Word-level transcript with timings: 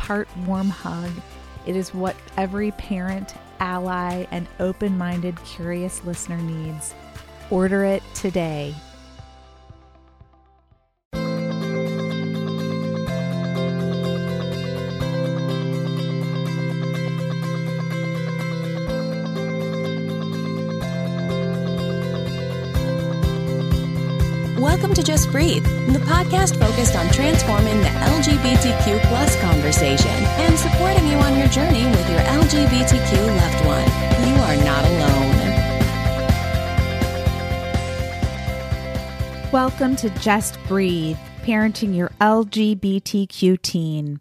part 0.00 0.28
warm 0.46 0.70
hug. 0.70 1.10
It 1.66 1.76
is 1.76 1.92
what 1.94 2.16
every 2.38 2.70
parent, 2.72 3.34
ally, 3.60 4.24
and 4.30 4.48
open 4.58 4.96
minded, 4.96 5.36
curious 5.44 6.02
listener 6.04 6.38
needs. 6.38 6.94
Order 7.50 7.84
it 7.84 8.02
today 8.14 8.74
Welcome 24.60 24.92
to 24.92 25.02
Just 25.02 25.32
Breathe, 25.32 25.64
the 25.64 25.79
podcast 26.20 26.58
focused 26.58 26.96
on 26.96 27.08
transforming 27.12 27.78
the 27.78 27.86
LGBTQ 27.86 29.00
plus 29.08 29.40
conversation 29.40 30.10
and 30.10 30.58
supporting 30.58 31.06
you 31.06 31.16
on 31.16 31.38
your 31.38 31.48
journey 31.48 31.82
with 31.86 32.10
your 32.10 32.20
LGBTQ 32.20 33.26
loved 33.38 33.64
one. 33.64 33.88
You 34.28 34.34
are 34.42 34.56
not 34.62 34.84
alone. 34.84 35.38
Welcome 39.50 39.96
to 39.96 40.10
Just 40.20 40.62
Breathe, 40.64 41.16
parenting 41.42 41.96
your 41.96 42.10
LGBTQ 42.20 43.62
teen. 43.62 44.20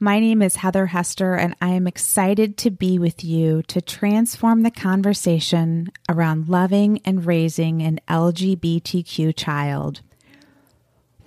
My 0.00 0.20
name 0.20 0.40
is 0.40 0.56
Heather 0.56 0.86
Hester, 0.86 1.34
and 1.34 1.54
I 1.60 1.74
am 1.74 1.86
excited 1.86 2.56
to 2.58 2.70
be 2.70 2.98
with 2.98 3.22
you 3.22 3.62
to 3.64 3.82
transform 3.82 4.62
the 4.62 4.70
conversation 4.70 5.92
around 6.08 6.48
loving 6.48 7.02
and 7.04 7.26
raising 7.26 7.82
an 7.82 8.00
LGBTQ 8.08 9.36
child. 9.36 10.00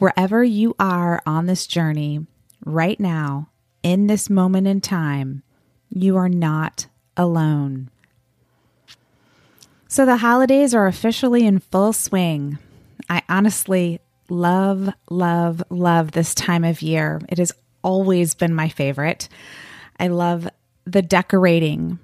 Wherever 0.02 0.44
you 0.44 0.76
are 0.80 1.22
on 1.28 1.46
this 1.46 1.68
journey, 1.68 2.26
right 2.66 3.00
now, 3.00 3.50
in 3.84 4.08
this 4.08 4.32
moment 4.32 4.66
in 4.66 4.82
time, 4.82 5.44
you 5.92 6.18
are 6.18 6.28
not 6.28 6.88
alone. 7.16 7.92
So 9.88 10.08
the 10.08 10.18
holidays 10.18 10.74
are 10.74 10.88
officially 10.88 11.46
in 11.46 11.60
full 11.60 11.94
swing. 11.94 12.58
I 13.12 13.22
honestly 13.30 14.00
love, 14.28 14.90
love, 15.12 15.62
love 15.70 16.14
this 16.14 16.34
time 16.34 16.64
of 16.64 16.82
year. 16.82 17.22
It 17.30 17.38
has 17.38 17.52
always 17.84 18.34
been 18.34 18.56
my 18.56 18.70
favorite. 18.70 19.30
I 20.00 20.08
love 20.08 20.50
the 20.84 21.04
decorating, 21.04 22.00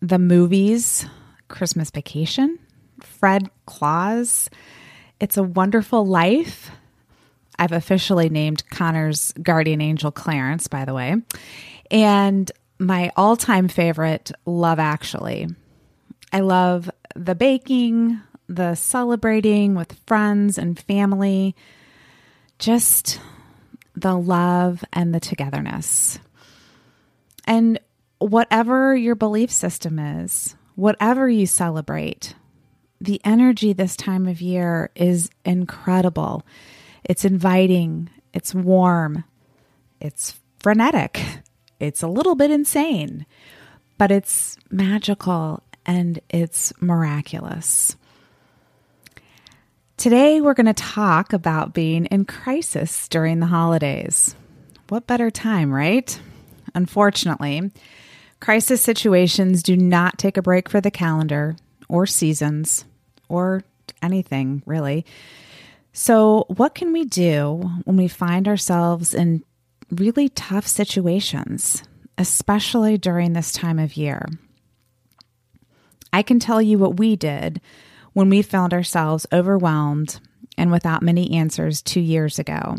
the 0.00 0.20
movies, 0.20 1.04
Christmas 1.48 1.90
Vacation, 1.90 2.60
Fred 3.00 3.50
Claus. 3.66 4.48
It's 5.18 5.36
a 5.36 5.42
Wonderful 5.42 6.06
Life. 6.06 6.70
I've 7.60 7.72
officially 7.72 8.30
named 8.30 8.68
Connor's 8.70 9.32
guardian 9.32 9.82
angel 9.82 10.10
Clarence, 10.10 10.66
by 10.66 10.86
the 10.86 10.94
way. 10.94 11.16
And 11.90 12.50
my 12.78 13.12
all 13.16 13.36
time 13.36 13.68
favorite, 13.68 14.32
Love 14.46 14.78
Actually. 14.78 15.46
I 16.32 16.40
love 16.40 16.90
the 17.14 17.34
baking, 17.34 18.18
the 18.48 18.74
celebrating 18.76 19.74
with 19.74 20.00
friends 20.06 20.56
and 20.56 20.80
family. 20.80 21.54
Just 22.58 23.20
the 23.94 24.16
love 24.16 24.82
and 24.94 25.14
the 25.14 25.20
togetherness. 25.20 26.18
And 27.44 27.78
whatever 28.20 28.96
your 28.96 29.16
belief 29.16 29.50
system 29.50 29.98
is, 29.98 30.56
whatever 30.76 31.28
you 31.28 31.44
celebrate, 31.44 32.34
the 33.02 33.20
energy 33.22 33.74
this 33.74 33.96
time 33.96 34.26
of 34.26 34.40
year 34.40 34.90
is 34.94 35.28
incredible. 35.44 36.42
It's 37.04 37.24
inviting, 37.24 38.10
it's 38.32 38.54
warm, 38.54 39.24
it's 40.00 40.38
frenetic, 40.60 41.20
it's 41.78 42.02
a 42.02 42.08
little 42.08 42.34
bit 42.34 42.50
insane, 42.50 43.26
but 43.98 44.10
it's 44.10 44.56
magical 44.70 45.62
and 45.86 46.20
it's 46.28 46.72
miraculous. 46.80 47.96
Today, 49.96 50.40
we're 50.40 50.54
going 50.54 50.66
to 50.66 50.72
talk 50.72 51.32
about 51.34 51.74
being 51.74 52.06
in 52.06 52.24
crisis 52.24 53.06
during 53.08 53.40
the 53.40 53.46
holidays. 53.46 54.34
What 54.88 55.06
better 55.06 55.30
time, 55.30 55.72
right? 55.72 56.18
Unfortunately, 56.74 57.70
crisis 58.40 58.80
situations 58.80 59.62
do 59.62 59.76
not 59.76 60.18
take 60.18 60.36
a 60.36 60.42
break 60.42 60.68
for 60.68 60.80
the 60.80 60.90
calendar 60.90 61.56
or 61.88 62.06
seasons 62.06 62.84
or 63.28 63.62
anything, 64.02 64.62
really. 64.64 65.04
So, 65.92 66.44
what 66.48 66.74
can 66.74 66.92
we 66.92 67.04
do 67.04 67.70
when 67.84 67.96
we 67.96 68.08
find 68.08 68.46
ourselves 68.46 69.12
in 69.12 69.42
really 69.90 70.28
tough 70.28 70.66
situations, 70.66 71.82
especially 72.16 72.96
during 72.96 73.32
this 73.32 73.52
time 73.52 73.78
of 73.78 73.96
year? 73.96 74.26
I 76.12 76.22
can 76.22 76.38
tell 76.38 76.62
you 76.62 76.78
what 76.78 76.98
we 76.98 77.16
did 77.16 77.60
when 78.12 78.30
we 78.30 78.42
found 78.42 78.72
ourselves 78.72 79.26
overwhelmed 79.32 80.20
and 80.56 80.70
without 80.70 81.02
many 81.02 81.36
answers 81.36 81.82
two 81.82 82.00
years 82.00 82.38
ago. 82.38 82.76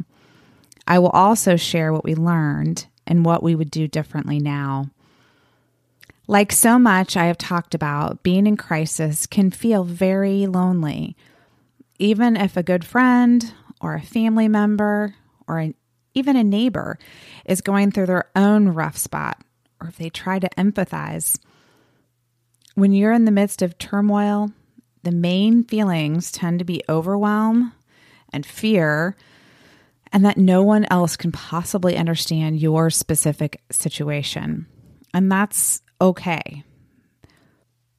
I 0.88 1.00
will 1.00 1.10
also 1.10 1.56
share 1.56 1.94
what 1.94 2.04
we 2.04 2.16
learned 2.16 2.88
and 3.08 3.26
what 3.26 3.44
we 3.44 3.56
would 3.56 3.72
do 3.72 3.88
differently 3.88 4.40
now. 4.40 4.90
Like 6.28 6.52
so 6.52 6.80
much 6.80 7.18
I 7.18 7.26
have 7.26 7.38
talked 7.38 7.76
about, 7.76 8.24
being 8.24 8.48
in 8.48 8.56
crisis 8.56 9.26
can 9.26 9.52
feel 9.52 9.84
very 9.84 10.48
lonely. 10.48 11.16
Even 12.02 12.36
if 12.36 12.58
a 12.58 12.64
good 12.64 12.84
friend 12.84 13.54
or 13.80 13.94
a 13.94 14.02
family 14.02 14.48
member 14.48 15.14
or 15.48 15.60
an, 15.60 15.76
even 16.16 16.36
a 16.36 16.44
neighbor 16.44 16.98
is 17.46 17.62
going 17.62 17.92
through 17.92 18.08
their 18.08 18.30
own 18.36 18.70
rough 18.70 18.98
spot, 18.98 19.40
or 19.80 19.88
if 19.90 19.98
they 19.98 20.10
try 20.10 20.40
to 20.40 20.50
empathize. 20.58 21.38
When 22.74 22.92
you're 22.92 23.14
in 23.14 23.26
the 23.26 23.32
midst 23.32 23.62
of 23.62 23.78
turmoil 23.78 24.52
the 25.04 25.12
main 25.12 25.64
feelings 25.64 26.32
tend 26.32 26.60
to 26.60 26.66
be 26.66 26.84
overwhelm 26.88 27.74
and 28.32 28.46
fear, 28.46 29.16
and 30.14 30.26
that 30.26 30.38
no 30.38 30.64
one 30.64 30.86
else 30.90 31.16
can 31.16 31.32
possibly 31.32 31.98
understand 31.98 32.60
your 32.60 32.90
specific 32.90 33.62
situation. 33.72 34.68
And 35.14 35.32
that's 35.32 35.82
okay. 36.00 36.64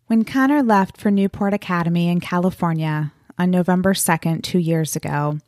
When 0.06 0.24
Connor 0.24 0.62
left 0.62 0.96
for 0.96 1.10
Newport 1.10 1.54
Academy 1.54 2.08
in 2.08 2.20
California 2.20 3.12
on 3.38 3.50
November 3.50 3.94
2nd, 3.94 4.42
two 4.42 4.58
years 4.58 4.96
ago, 4.96 5.38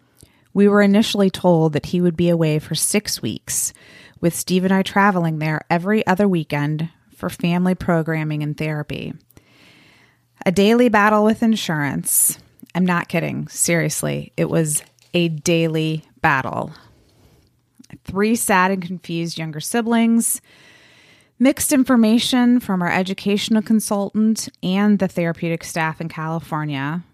we 0.52 0.68
were 0.68 0.82
initially 0.82 1.30
told 1.30 1.72
that 1.72 1.86
he 1.86 2.00
would 2.00 2.16
be 2.16 2.28
away 2.28 2.58
for 2.58 2.74
six 2.74 3.20
weeks, 3.20 3.72
with 4.20 4.34
Steve 4.34 4.64
and 4.64 4.72
I 4.72 4.82
traveling 4.82 5.38
there 5.38 5.60
every 5.68 6.06
other 6.06 6.28
weekend 6.28 6.88
for 7.16 7.28
family 7.28 7.74
programming 7.74 8.42
and 8.42 8.56
therapy. 8.56 9.14
A 10.46 10.52
daily 10.52 10.88
battle 10.88 11.24
with 11.24 11.42
insurance. 11.42 12.38
I'm 12.74 12.86
not 12.86 13.08
kidding. 13.08 13.48
Seriously, 13.48 14.32
it 14.36 14.48
was 14.48 14.82
a 15.12 15.28
daily 15.28 16.04
battle. 16.20 16.72
Three 18.04 18.34
sad 18.34 18.70
and 18.70 18.82
confused 18.82 19.38
younger 19.38 19.60
siblings, 19.60 20.40
mixed 21.38 21.72
information 21.72 22.60
from 22.60 22.82
our 22.82 22.90
educational 22.90 23.62
consultant 23.62 24.48
and 24.62 24.98
the 24.98 25.08
therapeutic 25.08 25.64
staff 25.64 26.00
in 26.00 26.08
California, 26.08 27.04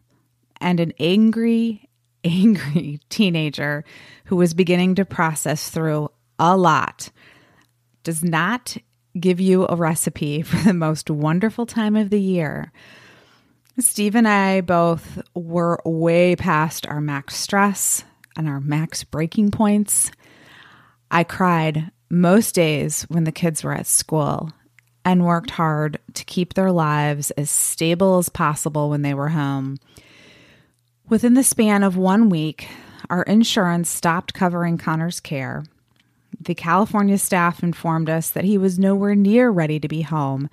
and 0.61 0.81
an 0.81 0.93
angry, 0.99 1.89
angry 2.25 3.01
teenager 3.09 3.85
who 4.27 4.37
was 4.37 4.55
beginning 4.55 4.95
to 4.97 5.05
process 5.05 5.71
through 5.71 6.11
a 6.39 6.57
lot 6.57 7.11
does 8.03 8.25
not 8.25 8.77
give 9.19 9.41
you 9.41 9.67
a 9.69 9.77
recipe 9.77 10.43
for 10.43 10.57
the 10.59 10.75
most 10.75 11.11
wonderful 11.11 11.67
time 11.67 11.97
of 11.97 12.11
the 12.11 12.21
year. 12.21 12.73
Steve 13.79 14.15
and 14.15 14.29
I 14.29 14.61
both 14.61 15.23
were 15.35 15.81
way 15.85 16.37
past 16.37 16.87
our 16.87 17.01
max 17.01 17.37
stress 17.37 18.05
and 18.37 18.49
our 18.49 18.61
max 18.61 19.05
breaking 19.05 19.51
points. 19.53 20.11
I 21.11 21.25
cried 21.25 21.91
most 22.11 22.55
days 22.55 23.03
when 23.09 23.25
the 23.25 23.33
kids 23.33 23.65
were 23.65 23.73
at 23.73 23.87
school 23.87 24.51
and 25.05 25.25
worked 25.25 25.51
hard 25.51 25.99
to 26.15 26.25
keep 26.25 26.55
their 26.55 26.71
lives 26.71 27.31
as 27.33 27.51
stable 27.51 28.19
as 28.19 28.29
possible 28.29 28.91
when 28.91 29.03
they 29.03 29.15
were 29.15 29.29
home. 29.29 29.79
Within 31.11 31.35
the 31.35 31.43
span 31.43 31.83
of 31.83 31.97
one 31.97 32.29
week, 32.29 32.69
our 33.11 33.25
insurance 33.25 33.91
stopped 33.91 34.33
covering 34.33 34.79
Connor's 34.79 35.19
care. 35.19 35.65
The 36.41 36.55
California 36.55 37.19
staff 37.19 37.65
informed 37.65 38.09
us 38.09 38.31
that 38.31 38.45
he 38.45 38.57
was 38.57 38.79
nowhere 38.79 39.17
near 39.17 39.51
ready 39.51 39.81
to 39.81 39.89
be 39.89 40.03
home, 40.03 40.49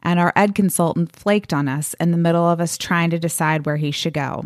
and 0.00 0.20
our 0.20 0.32
ed 0.36 0.54
consultant 0.54 1.16
flaked 1.16 1.52
on 1.52 1.66
us 1.66 1.94
in 1.94 2.12
the 2.12 2.16
middle 2.16 2.48
of 2.48 2.60
us 2.60 2.78
trying 2.78 3.10
to 3.10 3.18
decide 3.18 3.66
where 3.66 3.76
he 3.76 3.90
should 3.90 4.14
go. 4.14 4.44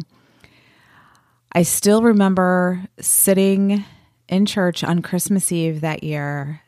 I 1.52 1.64
still 1.64 2.00
remember 2.00 2.88
sitting 2.98 3.84
in 4.31 4.46
church 4.46 4.82
on 4.82 5.02
Christmas 5.02 5.52
Eve 5.52 5.82
that 5.82 6.02
year, 6.02 6.62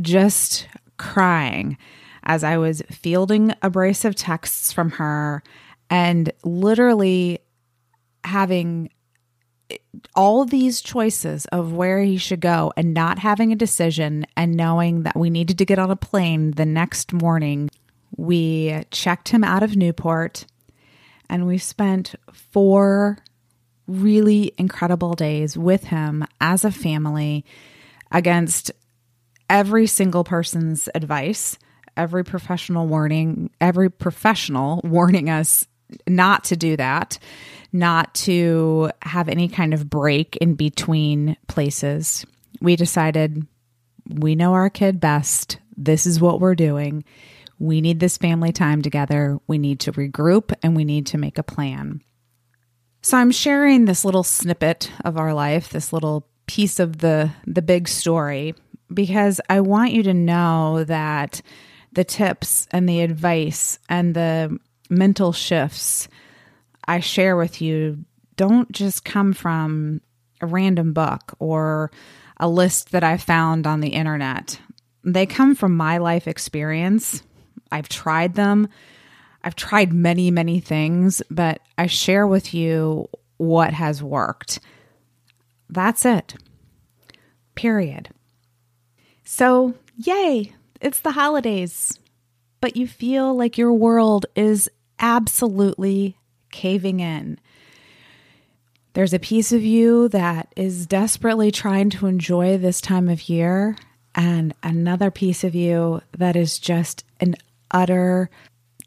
just 0.00 0.66
crying 0.96 1.78
as 2.24 2.42
I 2.42 2.56
was 2.56 2.82
fielding 2.90 3.54
a 3.62 3.70
brace 3.70 4.04
of 4.04 4.16
texts 4.16 4.72
from 4.72 4.90
her 4.90 5.44
and 5.88 6.32
literally 6.42 7.38
having 8.24 8.90
all 10.14 10.44
these 10.44 10.80
choices 10.80 11.46
of 11.46 11.72
where 11.72 12.00
he 12.02 12.16
should 12.16 12.40
go 12.40 12.72
and 12.76 12.92
not 12.92 13.18
having 13.18 13.52
a 13.52 13.56
decision 13.56 14.26
and 14.36 14.54
knowing 14.56 15.02
that 15.02 15.16
we 15.16 15.30
needed 15.30 15.58
to 15.58 15.64
get 15.64 15.78
on 15.78 15.90
a 15.90 15.96
plane 15.96 16.52
the 16.52 16.66
next 16.66 17.12
morning. 17.12 17.70
We 18.16 18.84
checked 18.90 19.30
him 19.30 19.42
out 19.42 19.62
of 19.62 19.76
Newport 19.76 20.46
and 21.28 21.46
we 21.46 21.58
spent 21.58 22.14
four 22.32 23.18
really 23.86 24.52
incredible 24.58 25.14
days 25.14 25.56
with 25.56 25.84
him 25.84 26.24
as 26.40 26.64
a 26.64 26.70
family 26.70 27.44
against 28.10 28.70
every 29.48 29.86
single 29.86 30.24
person's 30.24 30.88
advice 30.94 31.58
every 31.96 32.24
professional 32.24 32.86
warning, 32.86 33.50
every 33.60 33.90
professional 33.90 34.80
warning 34.84 35.30
us 35.30 35.66
not 36.08 36.44
to 36.44 36.56
do 36.56 36.76
that, 36.76 37.18
not 37.72 38.14
to 38.14 38.90
have 39.02 39.28
any 39.28 39.48
kind 39.48 39.74
of 39.74 39.90
break 39.90 40.36
in 40.36 40.54
between 40.54 41.36
places. 41.48 42.24
We 42.60 42.76
decided 42.76 43.46
we 44.08 44.34
know 44.34 44.52
our 44.52 44.70
kid 44.70 45.00
best. 45.00 45.58
This 45.76 46.06
is 46.06 46.20
what 46.20 46.40
we're 46.40 46.54
doing. 46.54 47.04
We 47.58 47.80
need 47.80 48.00
this 48.00 48.18
family 48.18 48.52
time 48.52 48.82
together. 48.82 49.38
We 49.46 49.58
need 49.58 49.80
to 49.80 49.92
regroup 49.92 50.52
and 50.62 50.76
we 50.76 50.84
need 50.84 51.06
to 51.06 51.18
make 51.18 51.38
a 51.38 51.42
plan. 51.42 52.02
So 53.02 53.18
I'm 53.18 53.30
sharing 53.30 53.84
this 53.84 54.04
little 54.04 54.22
snippet 54.22 54.90
of 55.04 55.18
our 55.18 55.34
life, 55.34 55.68
this 55.68 55.92
little 55.92 56.26
piece 56.46 56.78
of 56.78 56.98
the 56.98 57.30
the 57.46 57.62
big 57.62 57.88
story 57.88 58.54
because 58.92 59.40
I 59.48 59.60
want 59.60 59.92
you 59.92 60.02
to 60.04 60.14
know 60.14 60.84
that 60.84 61.42
the 61.92 62.04
tips 62.04 62.66
and 62.70 62.88
the 62.88 63.00
advice 63.00 63.78
and 63.88 64.14
the 64.14 64.58
mental 64.90 65.32
shifts 65.32 66.08
I 66.86 67.00
share 67.00 67.36
with 67.36 67.60
you 67.60 68.04
don't 68.36 68.70
just 68.72 69.04
come 69.04 69.32
from 69.32 70.00
a 70.40 70.46
random 70.46 70.92
book 70.92 71.34
or 71.38 71.90
a 72.38 72.48
list 72.48 72.92
that 72.92 73.04
I 73.04 73.16
found 73.16 73.66
on 73.66 73.80
the 73.80 73.90
internet. 73.90 74.58
They 75.04 75.26
come 75.26 75.54
from 75.54 75.76
my 75.76 75.98
life 75.98 76.26
experience. 76.26 77.22
I've 77.70 77.88
tried 77.88 78.34
them. 78.34 78.68
I've 79.42 79.54
tried 79.54 79.92
many, 79.92 80.30
many 80.30 80.60
things, 80.60 81.22
but 81.30 81.60
I 81.78 81.86
share 81.86 82.26
with 82.26 82.54
you 82.54 83.08
what 83.36 83.72
has 83.72 84.02
worked. 84.02 84.58
That's 85.68 86.04
it. 86.04 86.34
Period. 87.54 88.08
So, 89.24 89.74
yay, 89.96 90.54
it's 90.80 91.00
the 91.00 91.12
holidays, 91.12 91.98
but 92.60 92.76
you 92.76 92.86
feel 92.86 93.34
like 93.34 93.58
your 93.58 93.72
world 93.72 94.26
is 94.34 94.70
absolutely 94.98 96.16
caving 96.50 97.00
in. 97.00 97.38
There's 98.92 99.12
a 99.12 99.18
piece 99.18 99.52
of 99.52 99.62
you 99.62 100.08
that 100.10 100.52
is 100.56 100.86
desperately 100.86 101.50
trying 101.50 101.90
to 101.90 102.06
enjoy 102.06 102.58
this 102.58 102.80
time 102.80 103.08
of 103.08 103.28
year, 103.28 103.76
and 104.14 104.54
another 104.62 105.10
piece 105.10 105.42
of 105.42 105.54
you 105.54 106.00
that 106.16 106.36
is 106.36 106.60
just 106.60 107.04
an 107.18 107.34
utter 107.72 108.30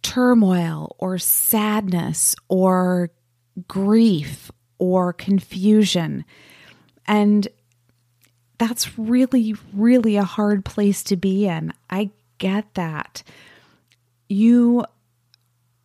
turmoil 0.02 0.96
or 1.00 1.18
sadness 1.18 2.36
or 2.48 3.10
grief 3.68 4.50
or 4.80 5.12
confusion. 5.12 6.24
And 7.06 7.48
that's 8.58 8.98
really, 8.98 9.56
really 9.74 10.16
a 10.16 10.24
hard 10.24 10.64
place 10.64 11.04
to 11.04 11.18
be 11.18 11.48
in. 11.48 11.74
I 11.90 12.12
get 12.38 12.74
that. 12.76 13.24
You 14.30 14.86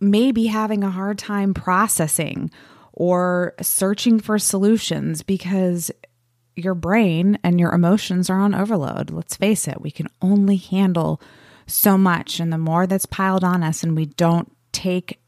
may 0.02 0.32
be 0.32 0.46
having 0.46 0.84
a 0.84 0.90
hard 0.90 1.18
time 1.18 1.54
processing 1.54 2.50
or 2.92 3.54
searching 3.62 4.20
for 4.20 4.38
solutions 4.38 5.22
because 5.22 5.90
your 6.56 6.74
brain 6.74 7.38
and 7.42 7.58
your 7.58 7.72
emotions 7.72 8.28
are 8.28 8.40
on 8.40 8.54
overload. 8.54 9.10
Let's 9.10 9.36
face 9.36 9.66
it, 9.66 9.80
we 9.80 9.90
can 9.90 10.08
only 10.20 10.56
handle 10.56 11.20
so 11.66 11.96
much. 11.96 12.40
And 12.40 12.52
the 12.52 12.58
more 12.58 12.86
that's 12.86 13.06
piled 13.06 13.44
on 13.44 13.62
us 13.62 13.82
and 13.82 13.96
we 13.96 14.06
don't 14.06 14.54
take 14.72 15.20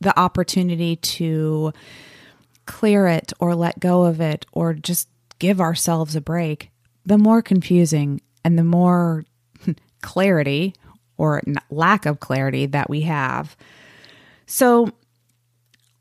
the 0.00 0.18
opportunity 0.18 0.96
to 0.96 1.72
clear 2.66 3.06
it 3.06 3.32
or 3.40 3.54
let 3.54 3.80
go 3.80 4.04
of 4.04 4.20
it 4.20 4.46
or 4.52 4.72
just 4.74 5.08
give 5.38 5.60
ourselves 5.60 6.14
a 6.14 6.20
break, 6.20 6.70
the 7.04 7.18
more 7.18 7.42
confusing 7.42 8.20
and 8.44 8.58
the 8.58 8.64
more 8.64 9.24
clarity 10.02 10.74
or 11.16 11.42
lack 11.70 12.06
of 12.06 12.20
clarity 12.20 12.66
that 12.66 12.88
we 12.88 13.02
have. 13.02 13.56
So 14.52 14.90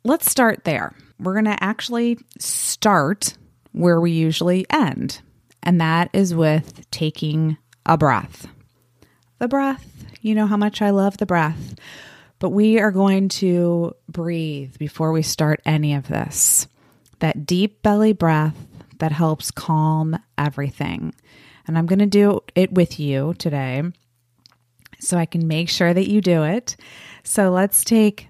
let's 0.03 0.29
start 0.29 0.63
there. 0.63 0.95
We're 1.19 1.33
going 1.33 1.45
to 1.45 1.63
actually 1.63 2.17
start 2.39 3.37
where 3.73 4.01
we 4.01 4.09
usually 4.09 4.65
end, 4.71 5.21
and 5.61 5.79
that 5.79 6.09
is 6.13 6.33
with 6.33 6.89
taking 6.89 7.57
a 7.85 7.95
breath. 7.95 8.47
The 9.37 9.47
breath, 9.47 10.03
you 10.21 10.33
know 10.33 10.47
how 10.47 10.57
much 10.57 10.81
I 10.81 10.89
love 10.89 11.17
the 11.17 11.27
breath, 11.27 11.75
but 12.39 12.49
we 12.49 12.79
are 12.79 12.89
going 12.89 13.29
to 13.29 13.93
breathe 14.07 14.79
before 14.79 15.11
we 15.11 15.21
start 15.21 15.61
any 15.63 15.93
of 15.93 16.07
this. 16.07 16.67
That 17.19 17.45
deep 17.45 17.83
belly 17.83 18.13
breath 18.13 18.57
that 18.97 19.11
helps 19.11 19.51
calm 19.51 20.17
everything. 20.39 21.13
And 21.67 21.77
I'm 21.77 21.85
going 21.85 21.99
to 21.99 22.07
do 22.07 22.39
it 22.55 22.71
with 22.71 22.99
you 22.99 23.35
today 23.37 23.83
so 24.99 25.19
I 25.19 25.27
can 25.27 25.47
make 25.47 25.69
sure 25.69 25.93
that 25.93 26.09
you 26.09 26.19
do 26.19 26.43
it. 26.43 26.75
So 27.23 27.51
let's 27.51 27.83
take 27.83 28.25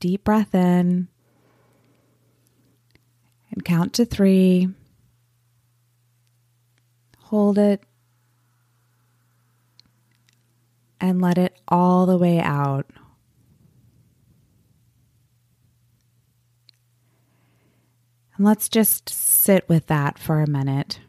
deep 0.00 0.24
breath 0.24 0.54
in 0.54 1.08
and 3.52 3.64
count 3.64 3.92
to 3.94 4.04
3. 4.04 4.68
Hold 7.18 7.58
it 7.58 7.82
and 11.00 11.20
let 11.20 11.38
it 11.38 11.56
all 11.68 12.06
the 12.06 12.18
way 12.18 12.40
out. 12.40 12.86
And 18.36 18.46
let's 18.46 18.68
just 18.68 19.08
sit 19.08 19.68
with 19.68 19.86
that 19.86 20.18
for 20.18 20.40
a 20.40 20.48
minute 20.48 21.00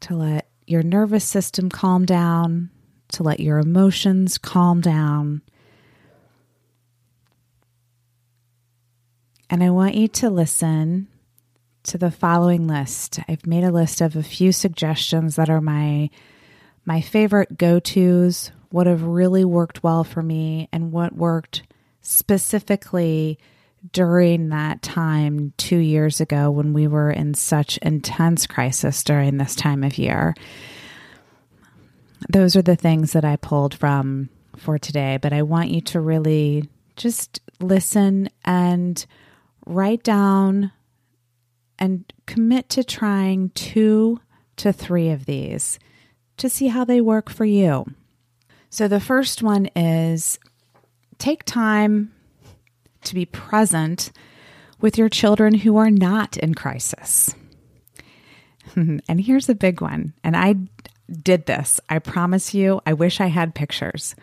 to 0.00 0.16
let 0.16 0.48
your 0.66 0.82
nervous 0.82 1.24
system 1.24 1.68
calm 1.68 2.04
down, 2.04 2.70
to 3.08 3.22
let 3.22 3.40
your 3.40 3.58
emotions 3.58 4.38
calm 4.38 4.80
down. 4.80 5.42
And 9.52 9.62
I 9.62 9.68
want 9.68 9.96
you 9.96 10.08
to 10.08 10.30
listen 10.30 11.08
to 11.82 11.98
the 11.98 12.10
following 12.10 12.66
list. 12.66 13.20
I've 13.28 13.46
made 13.46 13.64
a 13.64 13.70
list 13.70 14.00
of 14.00 14.16
a 14.16 14.22
few 14.22 14.50
suggestions 14.50 15.36
that 15.36 15.50
are 15.50 15.60
my 15.60 16.08
my 16.86 17.02
favorite 17.02 17.58
go-tos, 17.58 18.50
what 18.70 18.86
have 18.86 19.02
really 19.02 19.44
worked 19.44 19.82
well 19.82 20.04
for 20.04 20.22
me 20.22 20.70
and 20.72 20.90
what 20.90 21.14
worked 21.14 21.64
specifically 22.00 23.38
during 23.92 24.48
that 24.48 24.80
time 24.80 25.52
two 25.58 25.76
years 25.76 26.18
ago 26.18 26.50
when 26.50 26.72
we 26.72 26.86
were 26.86 27.10
in 27.10 27.34
such 27.34 27.76
intense 27.82 28.46
crisis 28.46 29.04
during 29.04 29.36
this 29.36 29.54
time 29.54 29.84
of 29.84 29.98
year. 29.98 30.34
Those 32.30 32.56
are 32.56 32.62
the 32.62 32.74
things 32.74 33.12
that 33.12 33.26
I 33.26 33.36
pulled 33.36 33.74
from 33.74 34.30
for 34.56 34.78
today, 34.78 35.18
but 35.20 35.34
I 35.34 35.42
want 35.42 35.68
you 35.68 35.82
to 35.82 36.00
really 36.00 36.70
just 36.96 37.42
listen 37.60 38.30
and 38.46 39.04
write 39.66 40.02
down 40.02 40.72
and 41.78 42.12
commit 42.26 42.68
to 42.70 42.84
trying 42.84 43.50
two 43.50 44.20
to 44.56 44.72
three 44.72 45.10
of 45.10 45.26
these 45.26 45.78
to 46.36 46.48
see 46.48 46.68
how 46.68 46.84
they 46.84 47.00
work 47.00 47.30
for 47.30 47.44
you. 47.44 47.84
So 48.70 48.88
the 48.88 49.00
first 49.00 49.42
one 49.42 49.66
is 49.76 50.38
take 51.18 51.44
time 51.44 52.12
to 53.04 53.14
be 53.14 53.26
present 53.26 54.12
with 54.80 54.98
your 54.98 55.08
children 55.08 55.54
who 55.54 55.76
are 55.76 55.90
not 55.90 56.36
in 56.36 56.54
crisis. 56.54 57.34
and 58.74 59.20
here's 59.20 59.48
a 59.48 59.54
big 59.54 59.80
one. 59.80 60.14
And 60.24 60.36
I 60.36 60.56
did 61.10 61.46
this. 61.46 61.80
I 61.88 61.98
promise 61.98 62.54
you, 62.54 62.80
I 62.86 62.92
wish 62.94 63.20
I 63.20 63.26
had 63.26 63.54
pictures. 63.54 64.14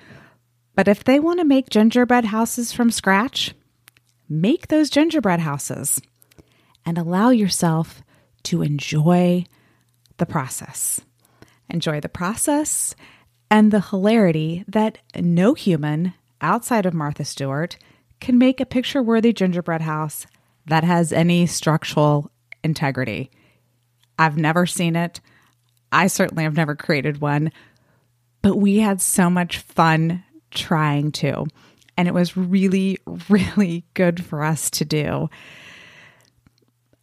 But 0.76 0.88
if 0.88 1.04
they 1.04 1.20
want 1.20 1.40
to 1.40 1.46
make 1.46 1.70
gingerbread 1.70 2.26
houses 2.26 2.72
from 2.72 2.92
scratch, 2.92 3.54
make 4.30 4.68
those 4.68 4.90
gingerbread 4.90 5.40
houses 5.40 6.00
and 6.86 6.98
allow 6.98 7.30
yourself 7.30 8.02
to 8.44 8.62
enjoy 8.62 9.46
the 10.18 10.26
process. 10.26 11.02
Enjoy 11.70 12.00
the 12.00 12.10
process 12.10 12.96
and 13.52 13.72
the 13.72 13.82
hilarity 13.82 14.64
that 14.68 15.00
no 15.20 15.54
human 15.54 16.14
outside 16.42 16.86
of 16.86 16.94
Martha 16.94 17.26
Stewart 17.26 17.78
can 18.20 18.38
make 18.38 18.60
a 18.60 18.66
picture 18.66 19.02
worthy 19.02 19.34
gingerbread 19.34 19.82
house 19.82 20.26
that 20.68 20.84
has 20.84 21.12
any 21.12 21.46
structural 21.48 22.32
integrity. 22.64 23.32
I've 24.18 24.38
never 24.38 24.66
seen 24.66 24.96
it. 24.96 25.22
I 25.92 26.08
certainly 26.08 26.44
have 26.44 26.56
never 26.56 26.76
created 26.76 27.22
one, 27.22 27.52
but 28.42 28.58
we 28.58 28.78
had 28.78 29.02
so 29.02 29.30
much 29.30 29.58
fun 29.58 30.24
trying 30.52 31.12
to. 31.14 31.46
And 32.00 32.08
it 32.08 32.14
was 32.14 32.38
really, 32.38 32.98
really 33.30 33.84
good 33.94 34.24
for 34.24 34.42
us 34.42 34.70
to 34.72 34.86
do. 34.86 35.30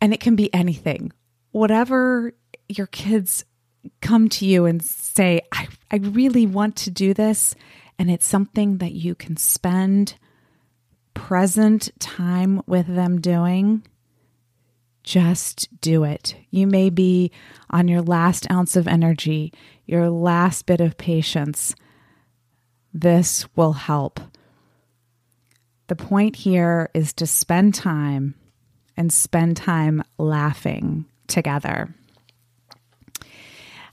And 0.01 0.15
it 0.15 0.21
can 0.21 0.37
be 0.37 0.53
anything. 0.55 1.13
Whatever 1.53 2.33
your 2.67 2.87
kids 2.87 3.45
come 4.01 4.31
to 4.31 4.47
you 4.47 4.65
and 4.65 4.83
say, 4.83 5.43
I, 5.53 5.69
I 5.91 5.97
really 5.97 6.47
want 6.47 6.77
to 6.77 6.91
do 6.91 7.13
this, 7.13 7.55
and 7.99 8.11
it's 8.11 8.27
something 8.27 8.79
that 8.79 8.93
you 8.93 9.15
can 9.15 9.37
spend 9.37 10.15
present 11.13 11.91
time 11.99 12.63
with 12.67 12.87
them 12.87 13.21
doing, 13.21 13.87
just 15.03 15.69
do 15.83 16.05
it. 16.05 16.37
You 16.51 16.67
may 16.67 16.89
be 16.89 17.33
on 17.69 17.87
your 17.87 18.01
last 18.01 18.51
ounce 18.51 18.77
of 18.77 18.89
energy, 18.89 19.53
your 19.85 20.09
last 20.09 20.65
bit 20.65 20.81
of 20.81 20.97
patience. 20.97 21.75
This 22.95 23.47
will 23.57 23.75
help. 23.75 24.21
The 25.89 25.97
point 25.97 26.37
here 26.37 26.91
is 26.95 27.13
to 27.15 27.27
spend 27.27 27.75
time 27.75 28.35
and 28.97 29.13
spend 29.13 29.57
time 29.57 30.03
laughing 30.19 31.05
together. 31.27 31.95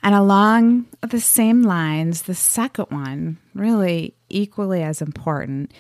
And 0.02 0.16
along 0.16 0.88
the 1.02 1.22
same 1.22 1.62
lines, 1.62 2.24
the 2.24 2.36
second 2.36 2.88
one, 2.90 3.38
really 3.54 4.16
equally 4.30 4.84
as 4.84 5.02
important, 5.02 5.74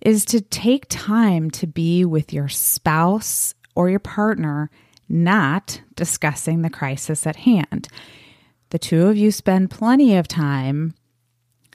is 0.00 0.24
to 0.26 0.40
take 0.40 0.86
time 0.88 1.50
to 1.52 1.66
be 1.66 2.04
with 2.04 2.32
your 2.32 2.48
spouse 2.48 3.54
or 3.74 3.88
your 3.88 4.00
partner, 4.00 4.70
not 5.08 5.80
discussing 5.94 6.62
the 6.62 6.70
crisis 6.70 7.26
at 7.26 7.36
hand. 7.36 7.88
The 8.70 8.78
two 8.78 9.06
of 9.06 9.16
you 9.16 9.30
spend 9.30 9.70
plenty 9.70 10.16
of 10.16 10.28
time 10.28 10.94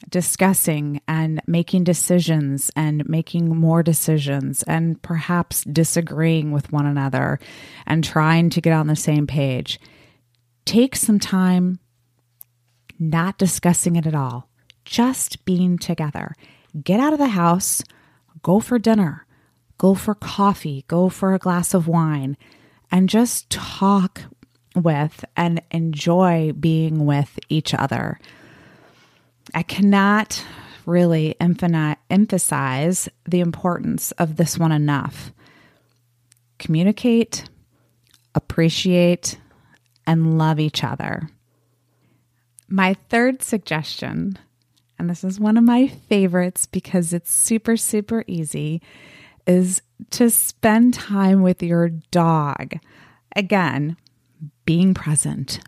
discussing 0.10 1.02
and 1.08 1.42
making 1.48 1.84
decisions 1.84 2.72
and 2.76 3.08
making 3.08 3.56
more 3.56 3.84
decisions 3.84 4.64
and 4.64 5.02
perhaps 5.02 5.64
disagreeing 5.66 6.52
with 6.52 6.72
one 6.72 6.86
another 6.86 7.40
and 7.86 8.04
trying 8.04 8.50
to 8.50 8.62
get 8.62 8.74
on 8.74 8.88
the 8.88 8.96
same 8.96 9.28
page. 9.28 9.80
Take 10.66 10.96
some 10.96 11.20
time 11.20 11.80
not 13.00 13.38
discussing 13.38 13.96
it 13.96 14.08
at 14.08 14.16
all, 14.16 14.50
just 14.86 15.46
being 15.46 15.78
together. 15.78 16.34
Get 16.84 17.00
out 17.00 17.14
of 17.14 17.20
the 17.20 17.28
house, 17.28 17.84
go 18.42 18.60
for 18.60 18.80
dinner, 18.80 19.26
go 19.78 19.94
for 19.94 20.16
coffee, 20.16 20.84
go 20.88 21.10
for 21.10 21.34
a 21.34 21.40
glass 21.40 21.74
of 21.74 21.88
wine, 21.88 22.38
and 22.92 23.10
just 23.10 23.50
talk 23.50 24.24
with 24.76 25.26
and 25.36 25.62
enjoy 25.72 26.54
being 26.54 27.06
with 27.06 27.40
each 27.50 27.74
other. 27.74 28.20
I 29.54 29.64
cannot 29.64 30.44
really 30.86 31.36
emphasize 31.40 33.10
the 33.26 33.40
importance 33.40 34.12
of 34.14 34.36
this 34.36 34.58
one 34.58 34.72
enough. 34.72 35.32
Communicate, 36.60 37.44
appreciate, 38.34 39.38
and 40.06 40.38
love 40.38 40.60
each 40.60 40.84
other. 40.84 41.30
My 42.70 42.96
third 43.10 43.42
suggestion, 43.42 44.38
and 44.98 45.10
this 45.10 45.24
is 45.24 45.40
one 45.40 45.58
of 45.58 45.64
my 45.64 45.88
favorites 45.88 46.66
because 46.66 47.14
it's 47.14 47.32
super, 47.32 47.78
super 47.78 48.24
easy, 48.28 48.82
is 49.46 49.82
to 50.12 50.30
spend 50.30 50.94
time 50.94 51.42
with 51.42 51.64
your 51.64 51.90
dog. 51.90 52.76
Again, 53.36 53.98
being 54.66 54.94
present. 54.94 55.60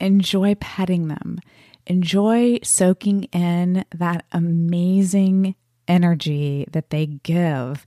Enjoy 0.00 0.54
petting 0.56 1.08
them. 1.08 1.40
Enjoy 1.88 2.58
soaking 2.62 3.24
in 3.24 3.84
that 3.96 4.26
amazing 4.30 5.56
energy 5.88 6.66
that 6.70 6.90
they 6.90 7.06
give. 7.06 7.84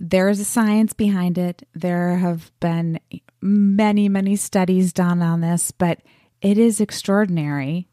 There's 0.00 0.38
a 0.38 0.44
science 0.44 0.92
behind 0.92 1.36
it. 1.36 1.66
There 1.74 2.16
have 2.16 2.52
been 2.60 3.00
many, 3.42 4.08
many 4.08 4.36
studies 4.36 4.92
done 4.92 5.20
on 5.20 5.40
this, 5.40 5.72
but 5.72 5.98
it 6.40 6.56
is 6.56 6.80
extraordinary. 6.80 7.88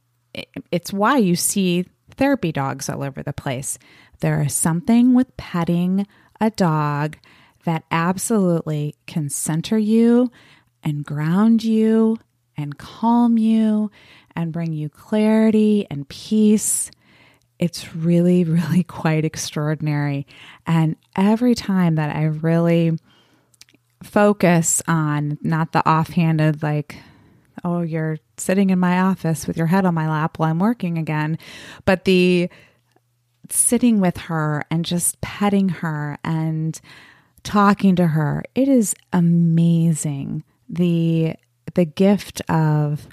It's 0.72 0.94
why 0.94 1.18
you 1.18 1.36
see 1.36 1.88
therapy 2.16 2.52
dogs 2.52 2.88
all 2.88 3.04
over 3.04 3.24
the 3.24 3.34
place. 3.34 3.80
There 4.20 4.44
is 4.44 4.54
something 4.54 5.16
with 5.16 5.36
petting 5.38 6.06
a 6.40 6.52
dog 6.52 7.18
that 7.64 7.84
absolutely 7.90 8.96
can 9.08 9.30
center 9.30 9.80
you 9.80 10.32
and 10.84 11.04
ground 11.04 11.64
you 11.64 12.20
and 12.56 12.78
calm 12.78 13.38
you 13.38 13.90
and 14.36 14.51
bring 14.51 14.74
you 14.74 14.89
clarity 14.89 15.88
and 15.89 16.08
peace. 16.10 16.92
It's 17.60 17.96
really, 17.96 18.44
really 18.46 18.84
quite 18.84 19.25
extraordinary. 19.25 20.27
And 20.65 20.96
every 21.15 21.56
time 21.56 21.96
that 21.96 22.15
I 22.15 22.24
really 22.25 22.98
focus 24.04 24.82
on 24.88 25.38
not 25.42 25.72
the 25.72 25.88
offhanded, 25.88 26.62
like, 26.62 26.98
oh, 27.63 27.82
you're 27.82 28.18
sitting 28.38 28.70
in 28.70 28.80
my 28.80 29.00
office 29.00 29.48
with 29.48 29.58
your 29.58 29.68
head 29.68 29.86
on 29.86 29.94
my 29.94 30.10
lap 30.10 30.38
while 30.38 30.51
I'm 30.51 30.60
working 30.60 30.98
again, 30.98 31.38
but 31.86 32.06
the 32.06 32.50
sitting 33.50 34.00
with 34.00 34.18
her 34.18 34.63
and 34.70 34.86
just 34.86 35.20
petting 35.22 35.70
her 35.70 36.18
and 36.24 36.80
talking 37.44 37.96
to 37.96 38.08
her, 38.08 38.44
it 38.56 38.68
is 38.68 38.96
amazing. 39.13 40.44
The 40.68 41.36
the 41.74 41.86
gift 41.86 42.42
of 42.50 43.08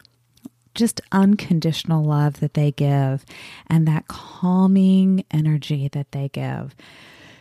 just 0.74 1.00
unconditional 1.10 2.04
love 2.04 2.40
that 2.40 2.54
they 2.54 2.72
give 2.72 3.24
and 3.68 3.86
that 3.86 4.08
calming 4.08 5.24
energy 5.30 5.88
that 5.88 6.12
they 6.12 6.28
give. 6.28 6.74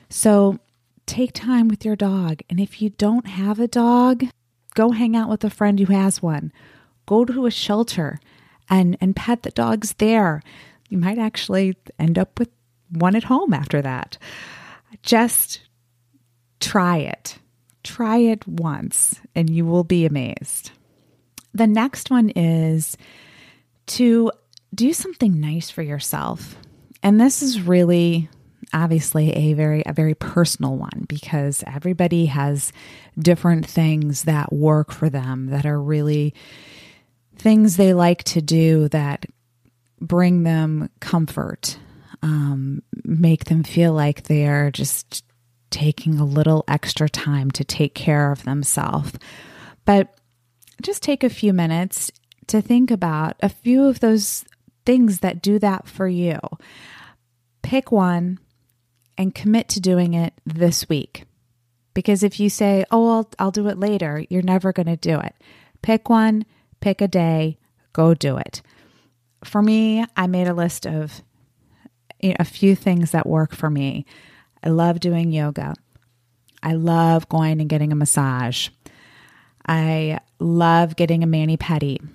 So 0.09 0.59
take 1.05 1.33
time 1.33 1.67
with 1.67 1.85
your 1.85 1.95
dog. 1.95 2.41
And 2.49 2.59
if 2.59 2.81
you 2.81 2.89
don't 2.89 3.27
have 3.27 3.59
a 3.59 3.67
dog, 3.67 4.25
go 4.75 4.91
hang 4.91 5.15
out 5.15 5.29
with 5.29 5.43
a 5.43 5.49
friend 5.49 5.79
who 5.79 5.93
has 5.93 6.21
one. 6.21 6.51
Go 7.05 7.25
to 7.25 7.45
a 7.45 7.51
shelter 7.51 8.19
and, 8.69 8.97
and 9.01 9.15
pet 9.15 9.43
the 9.43 9.51
dogs 9.51 9.93
there. 9.93 10.41
You 10.89 10.97
might 10.97 11.17
actually 11.17 11.75
end 11.97 12.17
up 12.17 12.37
with 12.39 12.49
one 12.89 13.15
at 13.15 13.23
home 13.23 13.53
after 13.53 13.81
that. 13.81 14.17
Just 15.01 15.61
try 16.59 16.97
it. 16.97 17.37
Try 17.83 18.17
it 18.17 18.45
once 18.47 19.19
and 19.33 19.49
you 19.49 19.65
will 19.65 19.83
be 19.83 20.05
amazed. 20.05 20.71
The 21.53 21.67
next 21.67 22.09
one 22.09 22.29
is 22.29 22.97
to 23.87 24.31
do 24.73 24.93
something 24.93 25.39
nice 25.39 25.69
for 25.69 25.81
yourself. 25.81 26.55
And 27.03 27.19
this 27.19 27.41
is 27.41 27.61
really 27.61 28.29
obviously 28.73 29.31
a 29.33 29.53
very 29.53 29.83
a 29.85 29.93
very 29.93 30.15
personal 30.15 30.77
one 30.77 31.05
because 31.07 31.63
everybody 31.67 32.27
has 32.27 32.71
different 33.19 33.65
things 33.65 34.23
that 34.23 34.53
work 34.53 34.91
for 34.91 35.09
them 35.09 35.47
that 35.47 35.65
are 35.65 35.81
really 35.81 36.33
things 37.35 37.75
they 37.75 37.93
like 37.93 38.23
to 38.23 38.41
do 38.41 38.87
that 38.89 39.25
bring 39.99 40.43
them 40.43 40.89
comfort 40.99 41.77
um, 42.23 42.81
make 43.03 43.45
them 43.45 43.63
feel 43.63 43.93
like 43.93 44.23
they 44.23 44.47
are 44.47 44.71
just 44.71 45.25
taking 45.69 46.19
a 46.19 46.25
little 46.25 46.63
extra 46.67 47.09
time 47.09 47.49
to 47.51 47.63
take 47.63 47.95
care 47.95 48.31
of 48.31 48.43
themselves 48.43 49.13
but 49.85 50.13
just 50.81 51.03
take 51.03 51.23
a 51.23 51.29
few 51.29 51.53
minutes 51.53 52.11
to 52.47 52.61
think 52.61 52.91
about 52.91 53.35
a 53.41 53.49
few 53.49 53.85
of 53.85 53.99
those 53.99 54.45
things 54.85 55.19
that 55.19 55.41
do 55.41 55.59
that 55.59 55.87
for 55.87 56.07
you. 56.07 56.39
Pick 57.61 57.91
one 57.91 58.39
and 59.17 59.35
commit 59.35 59.69
to 59.69 59.79
doing 59.79 60.13
it 60.13 60.33
this 60.45 60.89
week. 60.89 61.25
Because 61.93 62.23
if 62.23 62.39
you 62.39 62.49
say, 62.49 62.85
oh, 62.89 63.17
I'll, 63.17 63.29
I'll 63.37 63.51
do 63.51 63.67
it 63.67 63.77
later, 63.77 64.25
you're 64.29 64.41
never 64.41 64.71
going 64.71 64.87
to 64.87 64.95
do 64.95 65.19
it. 65.19 65.35
Pick 65.81 66.09
one, 66.09 66.45
pick 66.79 67.01
a 67.01 67.07
day, 67.07 67.57
go 67.93 68.13
do 68.13 68.37
it. 68.37 68.61
for 69.43 69.61
me, 69.61 70.05
I 70.15 70.27
made 70.27 70.47
a 70.47 70.53
list 70.53 70.85
of 70.85 71.21
you 72.21 72.29
know, 72.29 72.35
a 72.39 72.45
few 72.45 72.75
things 72.75 73.11
that 73.11 73.27
work 73.27 73.53
for 73.53 73.69
me. 73.69 74.05
I 74.63 74.69
love 74.69 74.99
doing 74.99 75.31
yoga. 75.31 75.73
I 76.63 76.73
love 76.73 77.27
going 77.27 77.59
and 77.59 77.69
getting 77.69 77.91
a 77.91 77.95
massage. 77.95 78.69
I 79.71 80.19
love 80.37 80.97
getting 80.97 81.23
a 81.23 81.27
mani 81.27 81.55
pedi. 81.55 82.05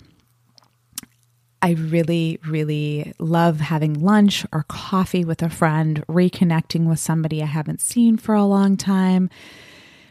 I 1.63 1.71
really, 1.71 2.39
really 2.47 3.15
love 3.19 3.61
having 3.61 3.95
lunch 3.95 4.45
or 4.53 4.67
coffee 4.69 5.25
with 5.25 5.41
a 5.41 5.49
friend, 5.49 6.05
reconnecting 6.07 6.87
with 6.87 6.99
somebody 6.99 7.43
I 7.43 7.47
haven't 7.47 7.81
seen 7.81 8.19
for 8.19 8.35
a 8.35 8.45
long 8.45 8.77
time, 8.77 9.31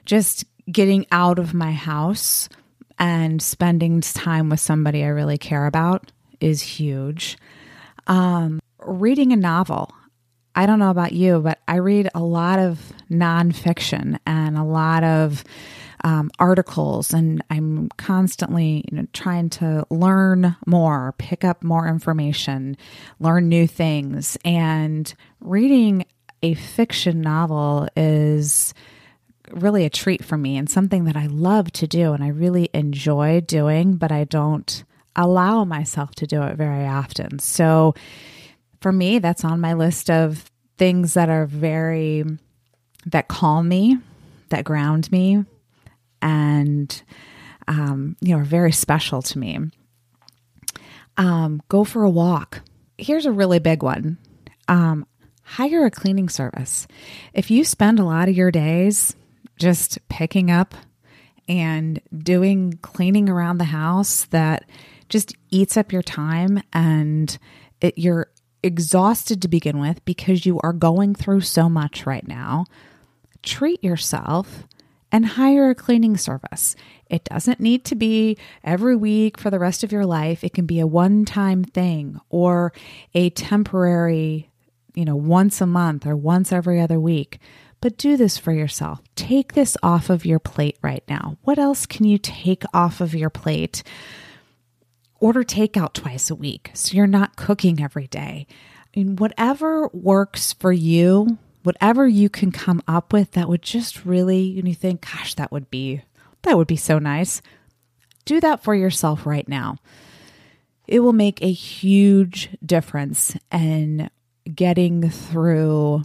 just 0.05 0.45
getting 0.71 1.05
out 1.11 1.37
of 1.37 1.53
my 1.53 1.71
house 1.71 2.49
and 2.97 3.39
spending 3.39 4.01
time 4.01 4.49
with 4.49 4.59
somebody 4.59 5.03
I 5.03 5.09
really 5.09 5.37
care 5.37 5.67
about 5.67 6.11
is 6.41 6.63
huge. 6.63 7.37
Um, 8.07 8.59
reading 8.79 9.33
a 9.33 9.37
novel. 9.37 9.93
I 10.55 10.65
don't 10.65 10.79
know 10.79 10.89
about 10.89 11.11
you, 11.11 11.41
but 11.41 11.59
I 11.67 11.75
read 11.75 12.09
a 12.15 12.23
lot 12.23 12.57
of 12.57 12.91
nonfiction 13.11 14.17
and 14.25 14.57
a 14.57 14.63
lot 14.63 15.03
of 15.03 15.43
um, 16.05 16.29
articles, 16.37 17.13
and 17.13 17.43
I'm 17.49 17.89
constantly 17.97 18.85
you 18.91 18.97
know, 18.97 19.07
trying 19.11 19.49
to 19.49 19.87
learn 19.89 20.55
more, 20.67 21.15
pick 21.17 21.43
up 21.43 21.63
more 21.63 21.87
information, 21.87 22.77
learn 23.19 23.49
new 23.49 23.65
things. 23.65 24.37
And 24.45 25.11
reading 25.41 26.05
a 26.43 26.53
fiction 26.53 27.21
novel 27.21 27.87
is 27.97 28.75
really 29.49 29.83
a 29.83 29.89
treat 29.89 30.23
for 30.23 30.37
me 30.37 30.57
and 30.57 30.69
something 30.69 31.05
that 31.05 31.17
I 31.17 31.25
love 31.25 31.71
to 31.73 31.87
do 31.87 32.13
and 32.13 32.23
I 32.23 32.27
really 32.27 32.69
enjoy 32.71 33.41
doing, 33.41 33.95
but 33.95 34.11
I 34.11 34.25
don't 34.25 34.83
allow 35.15 35.63
myself 35.65 36.13
to 36.15 36.27
do 36.27 36.43
it 36.43 36.55
very 36.55 36.85
often. 36.85 37.39
So 37.39 37.95
for 38.79 38.91
me, 38.91 39.17
that's 39.17 39.43
on 39.43 39.59
my 39.59 39.73
list 39.73 40.11
of 40.11 40.51
things 40.77 41.15
that 41.15 41.29
are 41.29 41.47
very, 41.47 42.25
that 43.07 43.27
calm 43.27 43.67
me, 43.67 43.97
that 44.49 44.65
ground 44.65 45.11
me, 45.11 45.45
and, 46.25 47.03
um, 47.67 48.17
you 48.19 48.33
know, 48.33 48.41
are 48.41 48.45
very 48.45 48.71
special 48.71 49.21
to 49.21 49.37
me. 49.37 49.59
Um, 51.17 51.61
go 51.69 51.83
for 51.83 52.03
a 52.03 52.09
walk. 52.09 52.61
Here's 52.97 53.27
a 53.27 53.31
really 53.31 53.59
big 53.59 53.83
one. 53.83 54.17
Um, 54.67 55.05
hire 55.43 55.85
a 55.85 55.91
cleaning 55.91 56.27
service. 56.27 56.87
If 57.33 57.51
you 57.51 57.63
spend 57.63 57.99
a 57.99 58.03
lot 58.03 58.27
of 58.27 58.35
your 58.35 58.49
days 58.49 59.15
just 59.59 59.99
picking 60.09 60.49
up 60.49 60.73
and 61.47 62.01
doing 62.17 62.79
cleaning 62.81 63.29
around 63.29 63.59
the 63.59 63.65
house 63.65 64.25
that 64.25 64.67
just 65.09 65.35
eats 65.51 65.77
up 65.77 65.93
your 65.93 66.01
time 66.01 66.59
and 66.73 67.37
it, 67.81 67.99
you're 67.99 68.31
exhausted 68.63 69.43
to 69.43 69.47
begin 69.47 69.79
with 69.79 70.03
because 70.05 70.43
you 70.43 70.59
are 70.63 70.73
going 70.73 71.13
through 71.13 71.41
so 71.41 71.69
much 71.69 72.07
right 72.07 72.27
now, 72.27 72.65
treat 73.43 73.83
yourself 73.83 74.65
and 75.15 75.25
hire 75.25 75.69
a 75.69 75.75
cleaning 75.75 76.17
service. 76.17 76.75
It 77.09 77.23
doesn't 77.23 77.61
need 77.61 77.85
to 77.85 77.95
be 77.95 78.37
every 78.65 78.97
week 78.97 79.37
for 79.37 79.49
the 79.49 79.59
rest 79.59 79.81
of 79.81 79.93
your 79.93 80.05
life. 80.05 80.43
It 80.43 80.53
can 80.53 80.65
be 80.65 80.81
a 80.81 80.85
one 80.85 81.23
time 81.23 81.63
thing 81.63 82.19
or 82.29 82.73
a 83.13 83.29
temporary, 83.29 84.49
you 84.93 85.05
know, 85.05 85.15
once 85.15 85.61
a 85.61 85.65
month 85.65 86.05
or 86.05 86.17
once 86.17 86.51
every 86.51 86.81
other 86.81 86.99
week. 86.99 87.39
But 87.79 87.97
do 87.97 88.17
this 88.17 88.37
for 88.37 88.51
yourself. 88.51 88.99
Take 89.15 89.53
this 89.53 89.77
off 89.81 90.09
of 90.09 90.25
your 90.25 90.39
plate 90.39 90.77
right 90.81 91.03
now. 91.07 91.37
What 91.43 91.59
else 91.59 91.85
can 91.85 92.05
you 92.05 92.17
take 92.17 92.63
off 92.73 92.99
of 92.99 93.15
your 93.15 93.29
plate? 93.29 93.83
Order 95.21 95.45
takeout 95.45 95.93
twice 95.93 96.29
a 96.29 96.35
week 96.35 96.71
so 96.73 96.93
you're 96.93 97.07
not 97.07 97.37
cooking 97.37 97.81
every 97.81 98.07
day. 98.07 98.47
I 98.83 98.99
mean, 98.99 99.15
whatever 99.15 99.87
works 99.93 100.51
for 100.51 100.73
you, 100.73 101.37
whatever 101.65 102.07
you 102.07 102.29
can 102.29 102.51
come 102.51 102.81
up 102.87 103.11
with 103.11 103.31
that 103.31 103.49
would 103.49 103.61
just 103.61 104.05
really, 104.05 104.57
and 104.59 104.67
you 104.67 104.75
think, 104.75 105.01
gosh, 105.01 105.33
that 105.35 105.51
would 105.51 105.69
be, 105.69 106.01
that 106.43 106.57
would 106.57 106.67
be 106.67 106.75
so 106.75 106.99
nice. 106.99 107.41
Do 108.25 108.39
that 108.41 108.63
for 108.63 108.75
yourself 108.75 109.25
right 109.25 109.47
now. 109.47 109.77
It 110.87 110.99
will 110.99 111.13
make 111.13 111.41
a 111.41 111.51
huge 111.51 112.49
difference 112.63 113.35
in 113.51 114.09
getting 114.53 115.09
through 115.09 116.03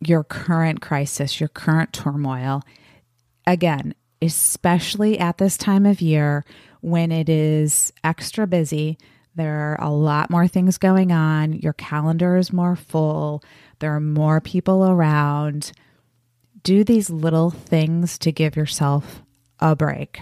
your 0.00 0.24
current 0.24 0.80
crisis, 0.80 1.40
your 1.40 1.48
current 1.48 1.92
turmoil. 1.92 2.62
Again, 3.46 3.94
especially 4.20 5.18
at 5.18 5.38
this 5.38 5.56
time 5.56 5.86
of 5.86 6.00
year 6.00 6.44
when 6.80 7.10
it 7.12 7.28
is 7.28 7.92
extra 8.02 8.46
busy. 8.46 8.98
There 9.36 9.72
are 9.72 9.78
a 9.80 9.90
lot 9.90 10.30
more 10.30 10.46
things 10.46 10.78
going 10.78 11.10
on. 11.10 11.54
Your 11.54 11.72
calendar 11.72 12.36
is 12.36 12.52
more 12.52 12.76
full. 12.76 13.42
There 13.80 13.94
are 13.94 14.00
more 14.00 14.40
people 14.40 14.84
around. 14.84 15.72
Do 16.62 16.84
these 16.84 17.10
little 17.10 17.50
things 17.50 18.16
to 18.18 18.32
give 18.32 18.56
yourself 18.56 19.22
a 19.58 19.74
break. 19.74 20.20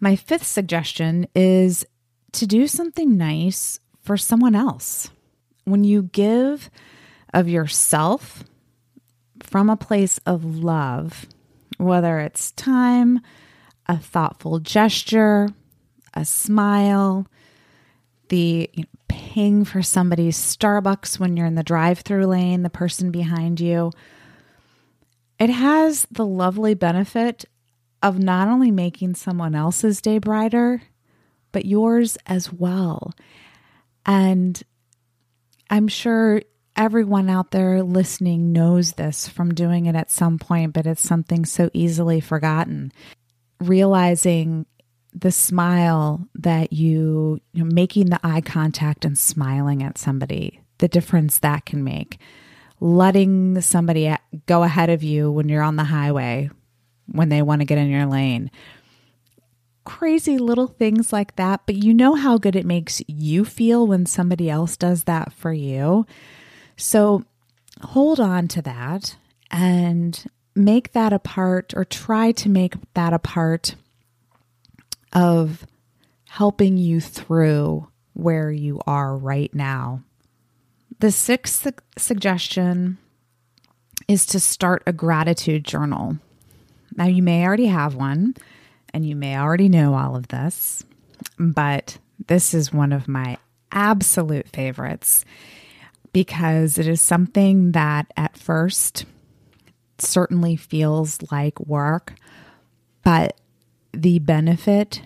My 0.00 0.16
fifth 0.16 0.46
suggestion 0.46 1.26
is 1.34 1.86
to 2.32 2.46
do 2.46 2.66
something 2.66 3.16
nice 3.16 3.80
for 4.02 4.16
someone 4.16 4.54
else. 4.54 5.10
When 5.64 5.84
you 5.84 6.02
give 6.02 6.70
of 7.32 7.48
yourself 7.48 8.44
from 9.42 9.70
a 9.70 9.76
place 9.76 10.18
of 10.26 10.44
love, 10.44 11.26
whether 11.78 12.20
it's 12.20 12.50
time, 12.52 13.20
a 13.86 13.96
thoughtful 13.96 14.58
gesture, 14.58 15.48
a 16.12 16.24
smile, 16.24 17.26
the 18.34 18.68
you 18.72 18.82
know, 18.82 18.88
ping 19.06 19.64
for 19.64 19.80
somebody's 19.80 20.36
Starbucks 20.36 21.20
when 21.20 21.36
you're 21.36 21.46
in 21.46 21.54
the 21.54 21.62
drive 21.62 22.00
through 22.00 22.26
lane, 22.26 22.64
the 22.64 22.70
person 22.70 23.12
behind 23.12 23.60
you. 23.60 23.92
It 25.38 25.50
has 25.50 26.04
the 26.10 26.26
lovely 26.26 26.74
benefit 26.74 27.44
of 28.02 28.18
not 28.18 28.48
only 28.48 28.72
making 28.72 29.14
someone 29.14 29.54
else's 29.54 30.00
day 30.00 30.18
brighter, 30.18 30.82
but 31.52 31.64
yours 31.64 32.18
as 32.26 32.52
well. 32.52 33.14
And 34.04 34.60
I'm 35.70 35.86
sure 35.86 36.42
everyone 36.74 37.30
out 37.30 37.52
there 37.52 37.84
listening 37.84 38.52
knows 38.52 38.94
this 38.94 39.28
from 39.28 39.54
doing 39.54 39.86
it 39.86 39.94
at 39.94 40.10
some 40.10 40.40
point, 40.40 40.72
but 40.72 40.86
it's 40.86 41.02
something 41.02 41.44
so 41.44 41.70
easily 41.72 42.20
forgotten. 42.20 42.90
Realizing 43.60 44.66
the 45.14 45.32
smile 45.32 46.26
that 46.34 46.72
you, 46.72 47.40
you 47.52 47.64
know, 47.64 47.70
making 47.72 48.10
the 48.10 48.20
eye 48.24 48.40
contact 48.40 49.04
and 49.04 49.16
smiling 49.16 49.82
at 49.82 49.98
somebody, 49.98 50.60
the 50.78 50.88
difference 50.88 51.38
that 51.38 51.64
can 51.64 51.84
make. 51.84 52.18
Letting 52.80 53.60
somebody 53.60 54.14
go 54.46 54.64
ahead 54.64 54.90
of 54.90 55.02
you 55.02 55.30
when 55.30 55.48
you're 55.48 55.62
on 55.62 55.76
the 55.76 55.84
highway 55.84 56.50
when 57.06 57.28
they 57.28 57.42
want 57.42 57.60
to 57.60 57.66
get 57.66 57.78
in 57.78 57.88
your 57.88 58.06
lane. 58.06 58.50
Crazy 59.84 60.38
little 60.38 60.66
things 60.66 61.12
like 61.12 61.36
that, 61.36 61.60
but 61.66 61.76
you 61.76 61.92
know 61.92 62.14
how 62.14 62.38
good 62.38 62.56
it 62.56 62.64
makes 62.64 63.02
you 63.06 63.44
feel 63.44 63.86
when 63.86 64.06
somebody 64.06 64.48
else 64.48 64.76
does 64.76 65.04
that 65.04 65.32
for 65.32 65.52
you. 65.52 66.06
So 66.76 67.24
hold 67.82 68.18
on 68.18 68.48
to 68.48 68.62
that 68.62 69.16
and 69.50 70.24
make 70.54 70.92
that 70.92 71.12
a 71.12 71.18
part 71.18 71.74
or 71.76 71.84
try 71.84 72.32
to 72.32 72.48
make 72.48 72.74
that 72.94 73.12
a 73.12 73.18
part 73.18 73.74
of 75.14 75.66
helping 76.28 76.76
you 76.76 77.00
through 77.00 77.86
where 78.14 78.50
you 78.50 78.80
are 78.86 79.16
right 79.16 79.52
now. 79.54 80.02
The 80.98 81.10
sixth 81.10 81.62
su- 81.62 81.70
suggestion 81.96 82.98
is 84.08 84.26
to 84.26 84.40
start 84.40 84.82
a 84.86 84.92
gratitude 84.92 85.64
journal. 85.64 86.18
Now, 86.96 87.06
you 87.06 87.22
may 87.22 87.44
already 87.44 87.66
have 87.66 87.94
one 87.94 88.34
and 88.92 89.06
you 89.06 89.16
may 89.16 89.36
already 89.36 89.68
know 89.68 89.94
all 89.94 90.16
of 90.16 90.28
this, 90.28 90.84
but 91.38 91.98
this 92.26 92.54
is 92.54 92.72
one 92.72 92.92
of 92.92 93.08
my 93.08 93.38
absolute 93.72 94.48
favorites 94.48 95.24
because 96.12 96.78
it 96.78 96.86
is 96.86 97.00
something 97.00 97.72
that 97.72 98.06
at 98.16 98.36
first 98.36 99.04
certainly 99.98 100.54
feels 100.56 101.18
like 101.32 101.58
work, 101.60 102.14
but 103.02 103.36
the 103.94 104.18
benefit 104.18 105.02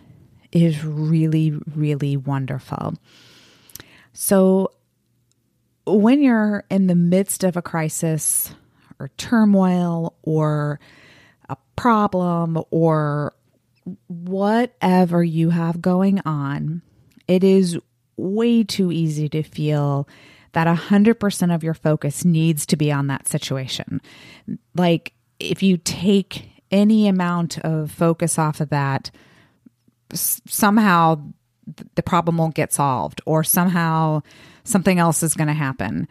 is 0.53 0.85
really, 0.85 1.55
really 1.75 2.17
wonderful. 2.17 2.95
So, 4.13 4.73
when 5.87 6.23
you're 6.23 6.65
in 6.71 6.87
the 6.87 6.95
midst 6.95 7.45
of 7.45 7.57
a 7.57 7.63
crisis 7.63 8.55
or 8.99 9.09
turmoil 9.17 10.15
or 10.23 10.81
a 11.49 11.57
problem 11.77 12.63
or 12.71 13.35
whatever 14.09 15.25
you 15.25 15.51
have 15.51 15.81
going 15.81 16.21
on, 16.27 16.83
it 17.27 17.43
is 17.43 17.79
way 18.17 18.65
too 18.65 18.93
easy 18.93 19.29
to 19.31 19.43
feel 19.43 20.09
that 20.53 20.67
100% 20.67 21.55
of 21.55 21.63
your 21.63 21.75
focus 21.75 22.25
needs 22.25 22.67
to 22.67 22.77
be 22.77 22.91
on 22.91 23.07
that 23.07 23.29
situation. 23.29 24.01
Like, 24.75 25.13
if 25.39 25.63
you 25.63 25.77
take 25.77 26.58
any 26.71 27.09
amount 27.09 27.59
of 27.59 27.91
focus 27.91 28.39
off 28.39 28.61
of 28.61 28.71
that, 28.71 29.11
somehow 30.13 31.21
the 31.95 32.03
problem 32.03 32.37
won't 32.37 32.55
get 32.55 32.73
solved 32.73 33.21
or 33.27 33.45
somehow 33.45 34.23
something 34.65 34.99
else 34.99 35.23
is 35.23 35.35
going 35.35 35.49
to 35.49 35.55
happen. 35.55 36.09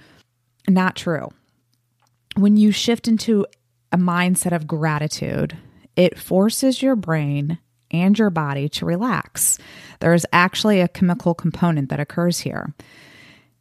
Not 0.67 0.95
true. 0.95 1.29
When 2.35 2.57
you 2.57 2.71
shift 2.71 3.07
into 3.07 3.45
a 3.91 3.97
mindset 3.97 4.55
of 4.55 4.67
gratitude, 4.67 5.57
it 5.95 6.19
forces 6.19 6.81
your 6.81 6.95
brain 6.95 7.57
and 7.89 8.17
your 8.19 8.29
body 8.29 8.69
to 8.69 8.85
relax. 8.85 9.57
There 9.99 10.13
is 10.13 10.27
actually 10.31 10.81
a 10.81 10.87
chemical 10.87 11.33
component 11.33 11.89
that 11.89 11.99
occurs 11.99 12.39
here. 12.39 12.73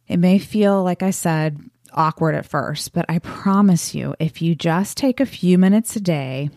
It 0.07 0.17
may 0.17 0.37
feel, 0.37 0.83
like 0.83 1.01
I 1.01 1.11
said, 1.11 1.59
awkward 1.93 2.35
at 2.35 2.45
first, 2.45 2.93
but 2.93 3.05
I 3.09 3.19
promise 3.19 3.95
you, 3.95 4.13
if 4.19 4.41
you 4.41 4.53
just 4.53 4.97
take 4.97 5.19
a 5.19 5.25
few 5.25 5.57
minutes 5.57 5.95
a 5.95 6.01
day 6.01 6.49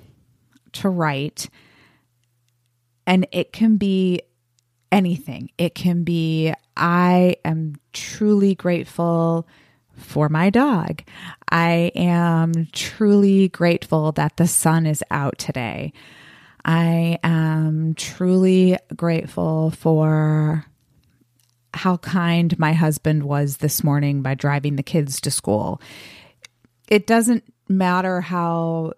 to 0.75 0.89
write, 0.89 1.49
and 3.07 3.27
it 3.33 3.53
can 3.53 3.77
be 3.77 4.23
anything, 4.93 5.51
it 5.59 5.75
can 5.75 6.05
be, 6.05 6.53
I 6.77 7.37
am 7.45 7.77
truly 7.93 8.55
grateful 8.55 9.47
for 9.97 10.29
my 10.29 10.51
dog. 10.51 11.03
I 11.51 11.93
am 11.95 12.69
truly 12.73 13.49
grateful 13.49 14.13
that 14.13 14.37
the 14.37 14.49
sun 14.49 14.87
is 14.87 15.05
out 15.11 15.39
today. 15.39 15.93
I 16.65 17.19
am 17.23 17.95
truly 17.95 18.79
grateful 18.97 19.71
for 19.71 20.65
how 21.73 21.99
kind 21.99 22.59
my 22.59 22.73
husband 22.73 23.23
was 23.23 23.59
this 23.59 23.85
morning 23.85 24.23
by 24.23 24.35
driving 24.35 24.77
the 24.77 24.83
kids 24.83 25.21
to 25.21 25.31
school. 25.31 25.81
It 26.89 27.07
doesn't 27.07 27.45
matter 27.69 28.21
how 28.21 28.95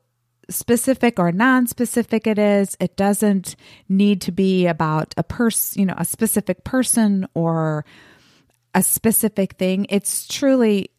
specific 0.48 1.18
or 1.18 1.32
non-specific 1.32 2.26
it 2.26 2.38
is 2.38 2.76
it 2.80 2.96
doesn't 2.96 3.56
need 3.88 4.20
to 4.20 4.32
be 4.32 4.66
about 4.66 5.14
a 5.16 5.22
person 5.22 5.80
you 5.80 5.86
know 5.86 5.94
a 5.96 6.04
specific 6.04 6.64
person 6.64 7.26
or 7.34 7.84
a 8.74 8.82
specific 8.82 9.54
thing 9.54 9.86
it's 9.88 10.26
truly 10.26 10.90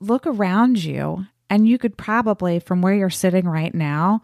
look 0.00 0.26
around 0.26 0.82
you 0.82 1.26
and 1.50 1.68
you 1.68 1.78
could 1.78 1.96
probably 1.96 2.58
from 2.60 2.80
where 2.80 2.94
you're 2.94 3.10
sitting 3.10 3.46
right 3.46 3.74
now 3.74 4.22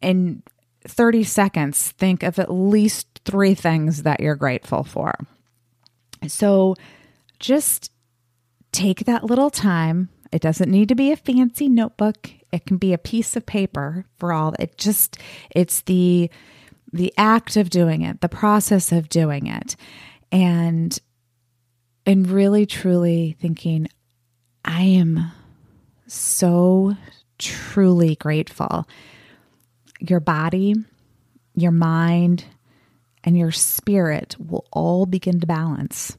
in 0.00 0.42
30 0.84 1.24
seconds 1.24 1.90
think 1.92 2.22
of 2.22 2.38
at 2.38 2.52
least 2.52 3.20
3 3.24 3.54
things 3.54 4.04
that 4.04 4.20
you're 4.20 4.36
grateful 4.36 4.84
for 4.84 5.14
so 6.26 6.74
just 7.38 7.92
take 8.72 9.04
that 9.06 9.24
little 9.24 9.50
time. 9.50 10.08
It 10.32 10.42
doesn't 10.42 10.70
need 10.70 10.88
to 10.88 10.94
be 10.94 11.12
a 11.12 11.16
fancy 11.16 11.68
notebook. 11.68 12.30
It 12.52 12.66
can 12.66 12.78
be 12.78 12.92
a 12.92 12.98
piece 12.98 13.36
of 13.36 13.46
paper 13.46 14.04
for 14.16 14.32
all. 14.32 14.54
It 14.58 14.78
just 14.78 15.18
it's 15.50 15.82
the 15.82 16.30
the 16.92 17.12
act 17.18 17.56
of 17.56 17.70
doing 17.70 18.02
it, 18.02 18.20
the 18.20 18.28
process 18.28 18.92
of 18.92 19.08
doing 19.08 19.46
it. 19.46 19.76
And 20.32 20.98
and 22.06 22.28
really 22.28 22.64
truly 22.64 23.36
thinking 23.40 23.88
I 24.64 24.82
am 24.82 25.30
so 26.06 26.96
truly 27.38 28.16
grateful. 28.16 28.88
Your 30.00 30.20
body, 30.20 30.74
your 31.54 31.70
mind, 31.70 32.44
and 33.24 33.36
your 33.36 33.52
spirit 33.52 34.36
will 34.38 34.66
all 34.72 35.06
begin 35.06 35.40
to 35.40 35.46
balance. 35.46 36.16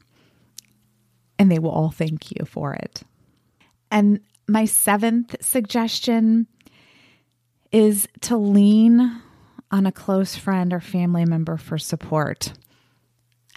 And 1.38 1.50
they 1.50 1.58
will 1.58 1.70
all 1.70 1.90
thank 1.90 2.30
you 2.30 2.44
for 2.44 2.74
it. 2.74 3.02
And 3.90 4.20
my 4.50 4.64
seventh 4.64 5.36
suggestion 5.40 6.46
is 7.72 8.08
to 8.20 8.36
lean 8.36 9.22
on 9.70 9.86
a 9.86 9.92
close 9.92 10.34
friend 10.34 10.72
or 10.72 10.80
family 10.80 11.24
member 11.24 11.56
for 11.56 11.78
support. 11.78 12.52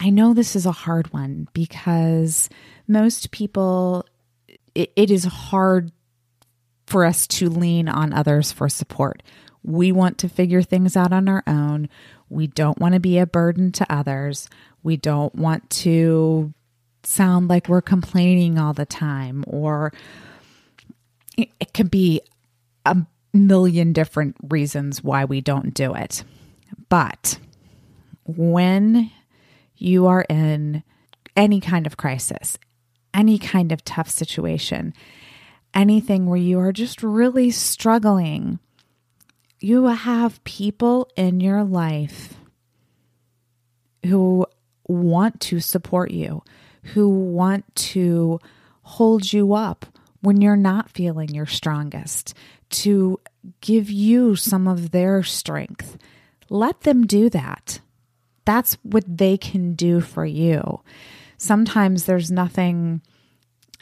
I 0.00 0.10
know 0.10 0.32
this 0.32 0.54
is 0.54 0.66
a 0.66 0.72
hard 0.72 1.12
one 1.12 1.48
because 1.52 2.48
most 2.86 3.32
people, 3.32 4.06
it, 4.74 4.92
it 4.94 5.10
is 5.10 5.24
hard 5.24 5.90
for 6.86 7.04
us 7.04 7.26
to 7.26 7.48
lean 7.48 7.88
on 7.88 8.12
others 8.12 8.52
for 8.52 8.68
support. 8.68 9.22
We 9.64 9.90
want 9.90 10.18
to 10.18 10.28
figure 10.28 10.62
things 10.62 10.96
out 10.96 11.12
on 11.12 11.28
our 11.28 11.42
own. 11.46 11.88
We 12.28 12.46
don't 12.46 12.78
want 12.78 12.94
to 12.94 13.00
be 13.00 13.18
a 13.18 13.26
burden 13.26 13.72
to 13.72 13.92
others. 13.92 14.48
We 14.82 14.96
don't 14.96 15.34
want 15.34 15.70
to 15.70 16.52
sound 17.02 17.48
like 17.48 17.68
we're 17.68 17.80
complaining 17.82 18.58
all 18.58 18.74
the 18.74 18.86
time, 18.86 19.44
or 19.46 19.92
it 21.36 21.72
can 21.72 21.88
be 21.88 22.20
a 22.84 22.96
million 23.32 23.92
different 23.92 24.36
reasons 24.48 25.02
why 25.02 25.24
we 25.24 25.40
don't 25.40 25.74
do 25.74 25.94
it. 25.94 26.24
But 26.88 27.38
when 28.24 29.10
you 29.76 30.06
are 30.06 30.24
in 30.28 30.82
any 31.36 31.60
kind 31.60 31.86
of 31.86 31.96
crisis, 31.96 32.58
any 33.12 33.38
kind 33.38 33.72
of 33.72 33.84
tough 33.84 34.08
situation, 34.08 34.94
anything 35.72 36.26
where 36.26 36.38
you 36.38 36.58
are 36.60 36.72
just 36.72 37.02
really 37.02 37.50
struggling 37.50 38.60
you 39.64 39.86
have 39.86 40.44
people 40.44 41.10
in 41.16 41.40
your 41.40 41.64
life 41.64 42.34
who 44.04 44.46
want 44.86 45.40
to 45.40 45.58
support 45.58 46.10
you, 46.10 46.42
who 46.92 47.08
want 47.08 47.74
to 47.74 48.38
hold 48.82 49.32
you 49.32 49.54
up 49.54 49.86
when 50.24 50.40
you're 50.40 50.56
not 50.56 50.90
feeling 50.90 51.28
your 51.28 51.46
strongest, 51.46 52.34
to 52.70 53.20
give 53.60 53.90
you 53.90 54.34
some 54.34 54.66
of 54.66 54.90
their 54.90 55.22
strength. 55.22 55.96
Let 56.50 56.80
them 56.80 57.06
do 57.06 57.30
that. 57.30 57.80
That's 58.44 58.76
what 58.82 59.04
they 59.06 59.36
can 59.36 59.74
do 59.74 60.00
for 60.00 60.26
you. 60.26 60.80
Sometimes 61.38 62.04
there's 62.04 62.30
nothing, 62.30 63.00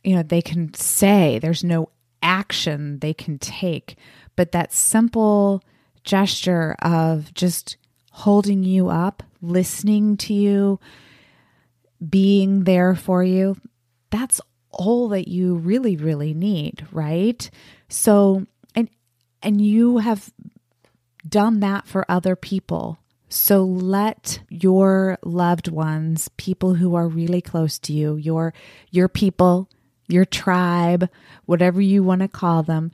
you 0.05 0.15
know, 0.15 0.23
they 0.23 0.43
can 0.43 0.75
say, 0.75 1.39
there's 1.39 1.65
no 1.65 1.89
action 2.23 2.99
they 2.99 3.15
can 3.15 3.39
take, 3.39 3.97
but 4.37 4.53
that 4.53 4.73
simple 4.73 5.63
gesture 6.05 6.77
of 6.83 7.33
just 7.35 7.77
holding 8.11 8.63
you 8.63 8.89
up, 8.89 9.23
listening 9.41 10.17
to 10.19 10.35
you, 10.35 10.79
being 12.09 12.65
there 12.65 12.95
for 12.95 13.25
you, 13.25 13.57
that's 14.11 14.41
all 14.73 15.09
that 15.09 15.29
you 15.29 15.55
really 15.55 15.97
really 15.97 16.35
need, 16.35 16.87
right? 16.93 17.51
So 17.89 18.47
and 18.75 18.89
and 19.43 19.61
you 19.61 19.99
have 19.99 20.33
done 21.29 21.61
that 21.61 21.87
for 21.87 22.05
other 22.09 22.37
people. 22.37 22.99
So 23.29 23.65
let 23.65 24.41
your 24.51 25.19
loved 25.23 25.69
ones, 25.69 26.29
people 26.37 26.75
who 26.75 26.95
are 26.95 27.09
really 27.09 27.41
close 27.41 27.79
to 27.81 27.93
you, 27.93 28.17
your 28.17 28.53
your 28.91 29.09
people, 29.09 29.69
your 30.09 30.25
tribe, 30.25 31.09
whatever 31.47 31.81
you 31.81 32.03
want 32.03 32.21
to 32.21 32.29
call 32.29 32.63
them, 32.63 32.93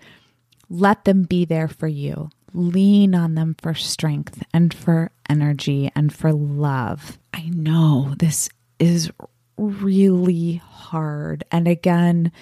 let 0.68 1.04
them 1.04 1.22
be 1.22 1.44
there 1.44 1.68
for 1.68 1.88
you 1.88 2.30
lean 2.52 3.14
on 3.14 3.34
them 3.34 3.56
for 3.60 3.74
strength 3.74 4.42
and 4.52 4.72
for 4.72 5.10
energy 5.28 5.90
and 5.94 6.12
for 6.12 6.32
love. 6.32 7.18
I 7.32 7.50
know 7.50 8.14
this 8.18 8.48
is 8.78 9.10
really 9.58 10.62
hard. 10.64 11.44
And 11.50 11.68
again, 11.68 12.32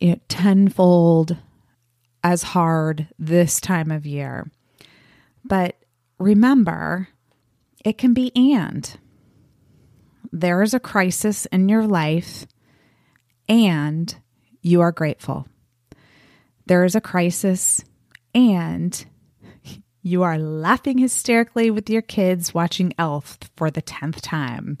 it 0.00 0.28
tenfold 0.28 1.36
as 2.22 2.42
hard 2.42 3.08
this 3.18 3.60
time 3.60 3.90
of 3.90 4.06
year. 4.06 4.50
But 5.44 5.76
remember, 6.18 7.08
it 7.84 7.98
can 7.98 8.14
be 8.14 8.32
and. 8.34 8.98
There 10.32 10.62
is 10.62 10.74
a 10.74 10.80
crisis 10.80 11.46
in 11.46 11.68
your 11.68 11.86
life, 11.86 12.46
and 13.48 14.14
you 14.60 14.80
are 14.80 14.92
grateful. 14.92 15.46
There 16.66 16.84
is 16.84 16.94
a 16.96 17.00
crisis, 17.00 17.84
and 18.34 19.06
you 20.02 20.24
are 20.24 20.38
laughing 20.38 20.98
hysterically 20.98 21.70
with 21.70 21.88
your 21.88 22.02
kids 22.02 22.52
watching 22.52 22.92
Elf 22.98 23.38
for 23.56 23.70
the 23.70 23.82
10th 23.82 24.20
time. 24.20 24.78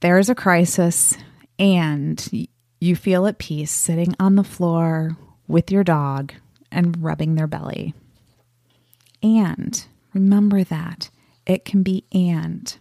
There 0.00 0.18
is 0.18 0.28
a 0.28 0.34
crisis, 0.34 1.16
and 1.58 2.48
you 2.80 2.94
feel 2.94 3.26
at 3.26 3.38
peace 3.38 3.72
sitting 3.72 4.14
on 4.20 4.36
the 4.36 4.44
floor 4.44 5.16
with 5.48 5.72
your 5.72 5.82
dog 5.82 6.32
and 6.70 7.02
rubbing 7.02 7.34
their 7.34 7.46
belly. 7.46 7.94
And 9.22 9.84
remember 10.14 10.62
that 10.64 11.10
it 11.46 11.64
can 11.64 11.82
be 11.82 12.04
and. 12.12 12.76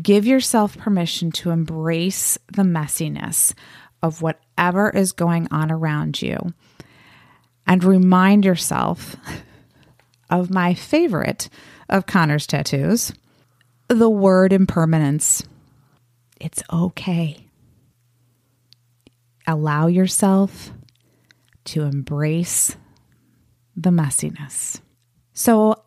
Give 0.00 0.26
yourself 0.26 0.76
permission 0.76 1.32
to 1.32 1.50
embrace 1.50 2.38
the 2.52 2.62
messiness 2.62 3.54
of 4.02 4.22
whatever 4.22 4.90
is 4.90 5.12
going 5.12 5.48
on 5.50 5.72
around 5.72 6.20
you. 6.22 6.52
And 7.66 7.82
remind 7.82 8.44
yourself 8.44 9.16
of 10.30 10.50
my 10.50 10.74
favorite 10.74 11.48
of 11.88 12.06
Connor's 12.06 12.46
tattoos 12.46 13.12
the 13.88 14.10
word 14.10 14.52
impermanence. 14.52 15.44
It's 16.40 16.62
okay. 16.72 17.48
Allow 19.46 19.86
yourself 19.86 20.72
to 21.66 21.82
embrace 21.82 22.76
the 23.76 23.90
messiness. 23.90 24.80
So 25.32 25.82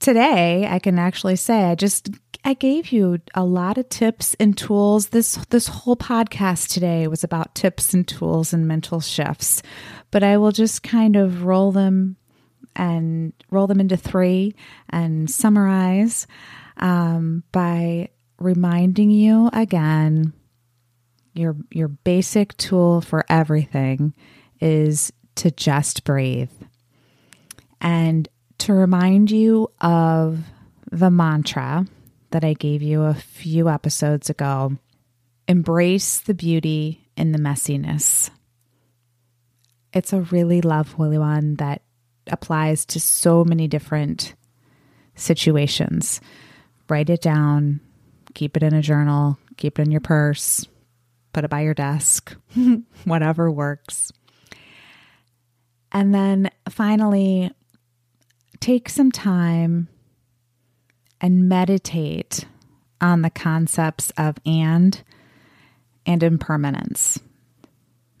today, 0.00 0.66
I 0.68 0.78
can 0.78 0.98
actually 0.98 1.36
say 1.36 1.64
I 1.64 1.74
just 1.74 2.10
I 2.44 2.54
gave 2.54 2.92
you 2.92 3.18
a 3.34 3.44
lot 3.44 3.76
of 3.76 3.88
tips 3.88 4.36
and 4.38 4.56
tools. 4.56 5.08
This 5.08 5.34
this 5.46 5.66
whole 5.66 5.96
podcast 5.96 6.72
today 6.72 7.08
was 7.08 7.24
about 7.24 7.54
tips 7.54 7.92
and 7.92 8.06
tools 8.06 8.52
and 8.52 8.68
mental 8.68 9.00
shifts, 9.00 9.62
but 10.10 10.22
I 10.22 10.36
will 10.36 10.52
just 10.52 10.82
kind 10.82 11.16
of 11.16 11.44
roll 11.44 11.72
them 11.72 12.16
and 12.76 13.32
roll 13.50 13.66
them 13.66 13.80
into 13.80 13.96
three 13.96 14.54
and 14.90 15.30
summarize 15.30 16.26
um, 16.76 17.42
by 17.50 18.10
reminding 18.38 19.10
you 19.10 19.48
again 19.52 20.32
your 21.34 21.56
your 21.70 21.88
basic 21.88 22.56
tool 22.56 23.00
for 23.00 23.24
everything 23.28 24.14
is 24.60 25.12
to 25.34 25.50
just 25.50 26.04
breathe 26.04 26.50
and 27.80 28.28
to 28.58 28.72
remind 28.72 29.30
you 29.30 29.70
of 29.80 30.38
the 30.90 31.10
mantra 31.10 31.86
that 32.30 32.44
I 32.44 32.54
gave 32.54 32.82
you 32.82 33.02
a 33.02 33.14
few 33.14 33.68
episodes 33.68 34.30
ago 34.30 34.76
embrace 35.48 36.20
the 36.20 36.34
beauty 36.34 37.08
in 37.16 37.32
the 37.32 37.38
messiness. 37.38 38.30
It's 39.92 40.12
a 40.12 40.22
really 40.22 40.60
lovely 40.60 41.18
one 41.18 41.56
that 41.56 41.82
applies 42.26 42.84
to 42.86 43.00
so 43.00 43.44
many 43.44 43.68
different 43.68 44.34
situations. 45.14 46.20
Write 46.88 47.10
it 47.10 47.22
down, 47.22 47.80
keep 48.36 48.54
it 48.54 48.62
in 48.62 48.74
a 48.74 48.82
journal, 48.82 49.38
keep 49.56 49.78
it 49.78 49.82
in 49.82 49.90
your 49.90 50.00
purse, 50.00 50.66
put 51.32 51.42
it 51.42 51.50
by 51.50 51.62
your 51.62 51.72
desk, 51.72 52.36
whatever 53.04 53.50
works. 53.50 54.12
And 55.90 56.14
then 56.14 56.50
finally, 56.68 57.50
take 58.60 58.90
some 58.90 59.10
time 59.10 59.88
and 61.18 61.48
meditate 61.48 62.44
on 63.00 63.22
the 63.22 63.30
concepts 63.30 64.12
of 64.18 64.36
and 64.44 65.02
and 66.04 66.22
impermanence. 66.22 67.18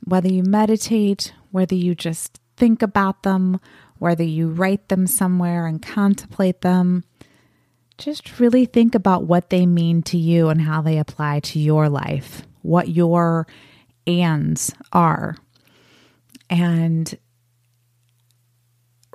Whether 0.06 0.32
you 0.32 0.42
meditate, 0.42 1.34
whether 1.50 1.74
you 1.74 1.94
just 1.94 2.40
think 2.56 2.80
about 2.80 3.22
them, 3.22 3.60
whether 3.98 4.24
you 4.24 4.48
write 4.48 4.88
them 4.88 5.06
somewhere 5.06 5.66
and 5.66 5.82
contemplate 5.82 6.62
them, 6.62 7.04
just 7.98 8.38
really 8.38 8.66
think 8.66 8.94
about 8.94 9.24
what 9.24 9.50
they 9.50 9.66
mean 9.66 10.02
to 10.02 10.18
you 10.18 10.48
and 10.48 10.60
how 10.60 10.82
they 10.82 10.98
apply 10.98 11.40
to 11.40 11.58
your 11.58 11.88
life, 11.88 12.42
what 12.62 12.88
your 12.88 13.46
ands 14.06 14.74
are. 14.92 15.36
And 16.50 17.16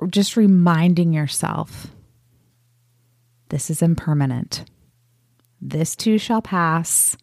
just 0.08 0.36
reminding 0.36 1.12
yourself 1.12 1.88
this 3.50 3.70
is 3.70 3.82
impermanent. 3.82 4.64
This 5.60 5.94
too 5.94 6.18
shall 6.18 6.42
pass. 6.42 7.16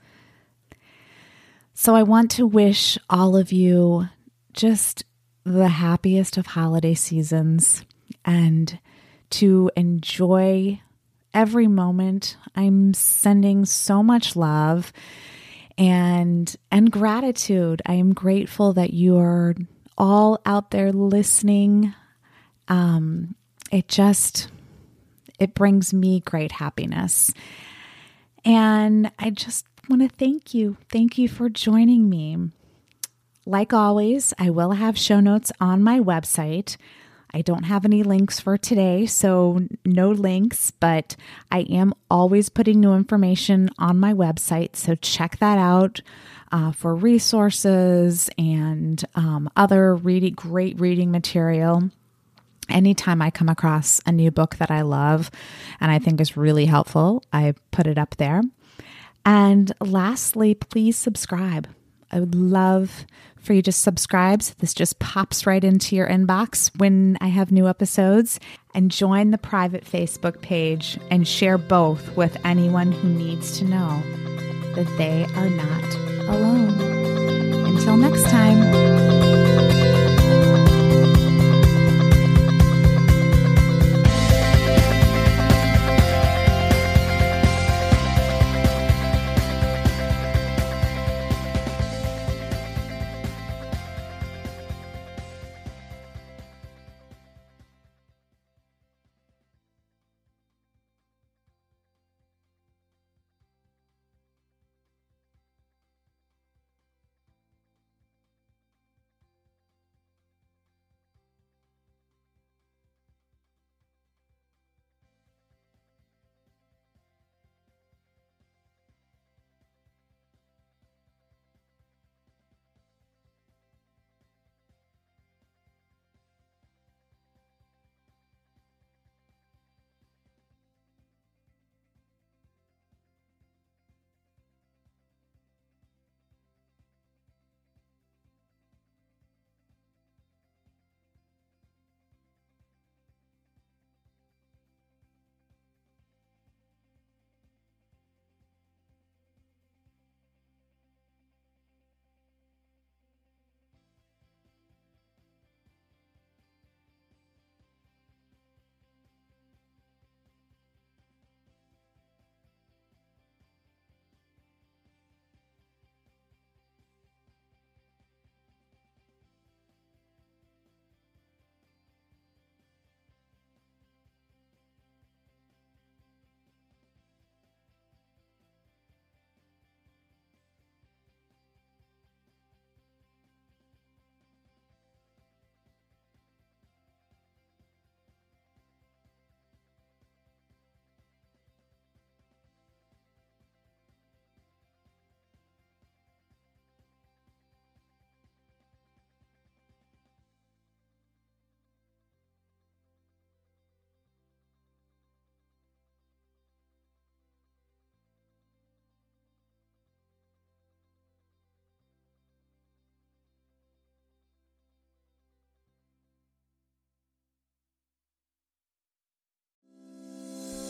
So 1.73 1.95
I 1.95 2.03
want 2.03 2.31
to 2.31 2.45
wish 2.45 2.97
all 3.09 3.35
of 3.35 3.51
you 3.51 4.07
just 4.53 5.03
the 5.43 5.69
happiest 5.69 6.37
of 6.37 6.45
holiday 6.45 6.93
seasons 6.93 7.83
and 8.23 8.79
to 9.31 9.71
enjoy 9.75 10.79
every 11.33 11.67
moment. 11.67 12.37
I'm 12.55 12.93
sending 12.93 13.65
so 13.65 14.03
much 14.03 14.35
love 14.35 14.91
and 15.77 16.55
and 16.71 16.91
gratitude. 16.91 17.81
I 17.85 17.93
am 17.93 18.13
grateful 18.13 18.73
that 18.73 18.93
you 18.93 19.17
are 19.17 19.55
all 19.97 20.39
out 20.45 20.71
there 20.71 20.91
listening. 20.91 21.93
Um, 22.67 23.35
it 23.71 23.87
just 23.87 24.49
it 25.39 25.53
brings 25.53 25.93
me 25.93 26.19
great 26.21 26.53
happiness. 26.53 27.33
And 28.45 29.11
I 29.19 29.29
just 29.29 29.65
want 29.89 30.01
to 30.01 30.09
thank 30.09 30.53
you. 30.53 30.77
Thank 30.91 31.17
you 31.17 31.27
for 31.27 31.49
joining 31.49 32.09
me. 32.09 32.37
Like 33.45 33.73
always, 33.73 34.33
I 34.37 34.49
will 34.49 34.71
have 34.71 34.97
show 34.97 35.19
notes 35.19 35.51
on 35.59 35.81
my 35.81 35.99
website. 35.99 36.77
I 37.33 37.41
don't 37.41 37.63
have 37.63 37.85
any 37.85 38.03
links 38.03 38.39
for 38.39 38.57
today, 38.57 39.05
so 39.05 39.61
no 39.85 40.09
links, 40.09 40.71
but 40.71 41.15
I 41.51 41.59
am 41.61 41.93
always 42.09 42.49
putting 42.49 42.79
new 42.79 42.93
information 42.93 43.69
on 43.77 43.99
my 43.99 44.13
website. 44.13 44.75
So 44.75 44.95
check 44.95 45.37
that 45.37 45.57
out 45.57 46.01
uh, 46.51 46.71
for 46.71 46.95
resources 46.95 48.29
and 48.37 49.03
um, 49.15 49.49
other 49.55 49.95
really 49.95 50.31
great 50.31 50.79
reading 50.79 51.11
material 51.11 51.91
anytime 52.69 53.21
I 53.21 53.31
come 53.31 53.49
across 53.49 53.99
a 54.05 54.11
new 54.11 54.31
book 54.31 54.57
that 54.57 54.71
I 54.71 54.81
love 54.81 55.31
and 55.79 55.91
I 55.91 55.99
think 55.99 56.21
is 56.21 56.37
really 56.37 56.65
helpful, 56.65 57.23
I 57.33 57.55
put 57.71 57.87
it 57.87 57.97
up 57.97 58.17
there. 58.17 58.41
And 59.25 59.71
lastly, 59.79 60.53
please 60.53 60.97
subscribe. 60.97 61.67
I 62.11 62.19
would 62.19 62.35
love 62.35 63.05
for 63.39 63.53
you 63.53 63.61
to 63.61 63.71
subscribe. 63.71 64.43
So 64.43 64.53
this 64.59 64.73
just 64.73 64.99
pops 64.99 65.45
right 65.45 65.63
into 65.63 65.95
your 65.95 66.07
inbox 66.07 66.71
when 66.77 67.17
I 67.21 67.27
have 67.27 67.51
new 67.51 67.67
episodes. 67.67 68.39
And 68.75 68.91
join 68.91 69.31
the 69.31 69.37
private 69.37 69.83
Facebook 69.83 70.41
page 70.41 70.99
and 71.09 71.27
share 71.27 71.57
both 71.57 72.15
with 72.15 72.37
anyone 72.45 72.91
who 72.91 73.09
needs 73.09 73.57
to 73.57 73.65
know 73.65 74.01
that 74.75 74.87
they 74.97 75.25
are 75.35 75.49
not 75.49 75.95
alone. 76.29 76.79
Until 77.65 77.97
next 77.97 78.29
time. 78.29 78.88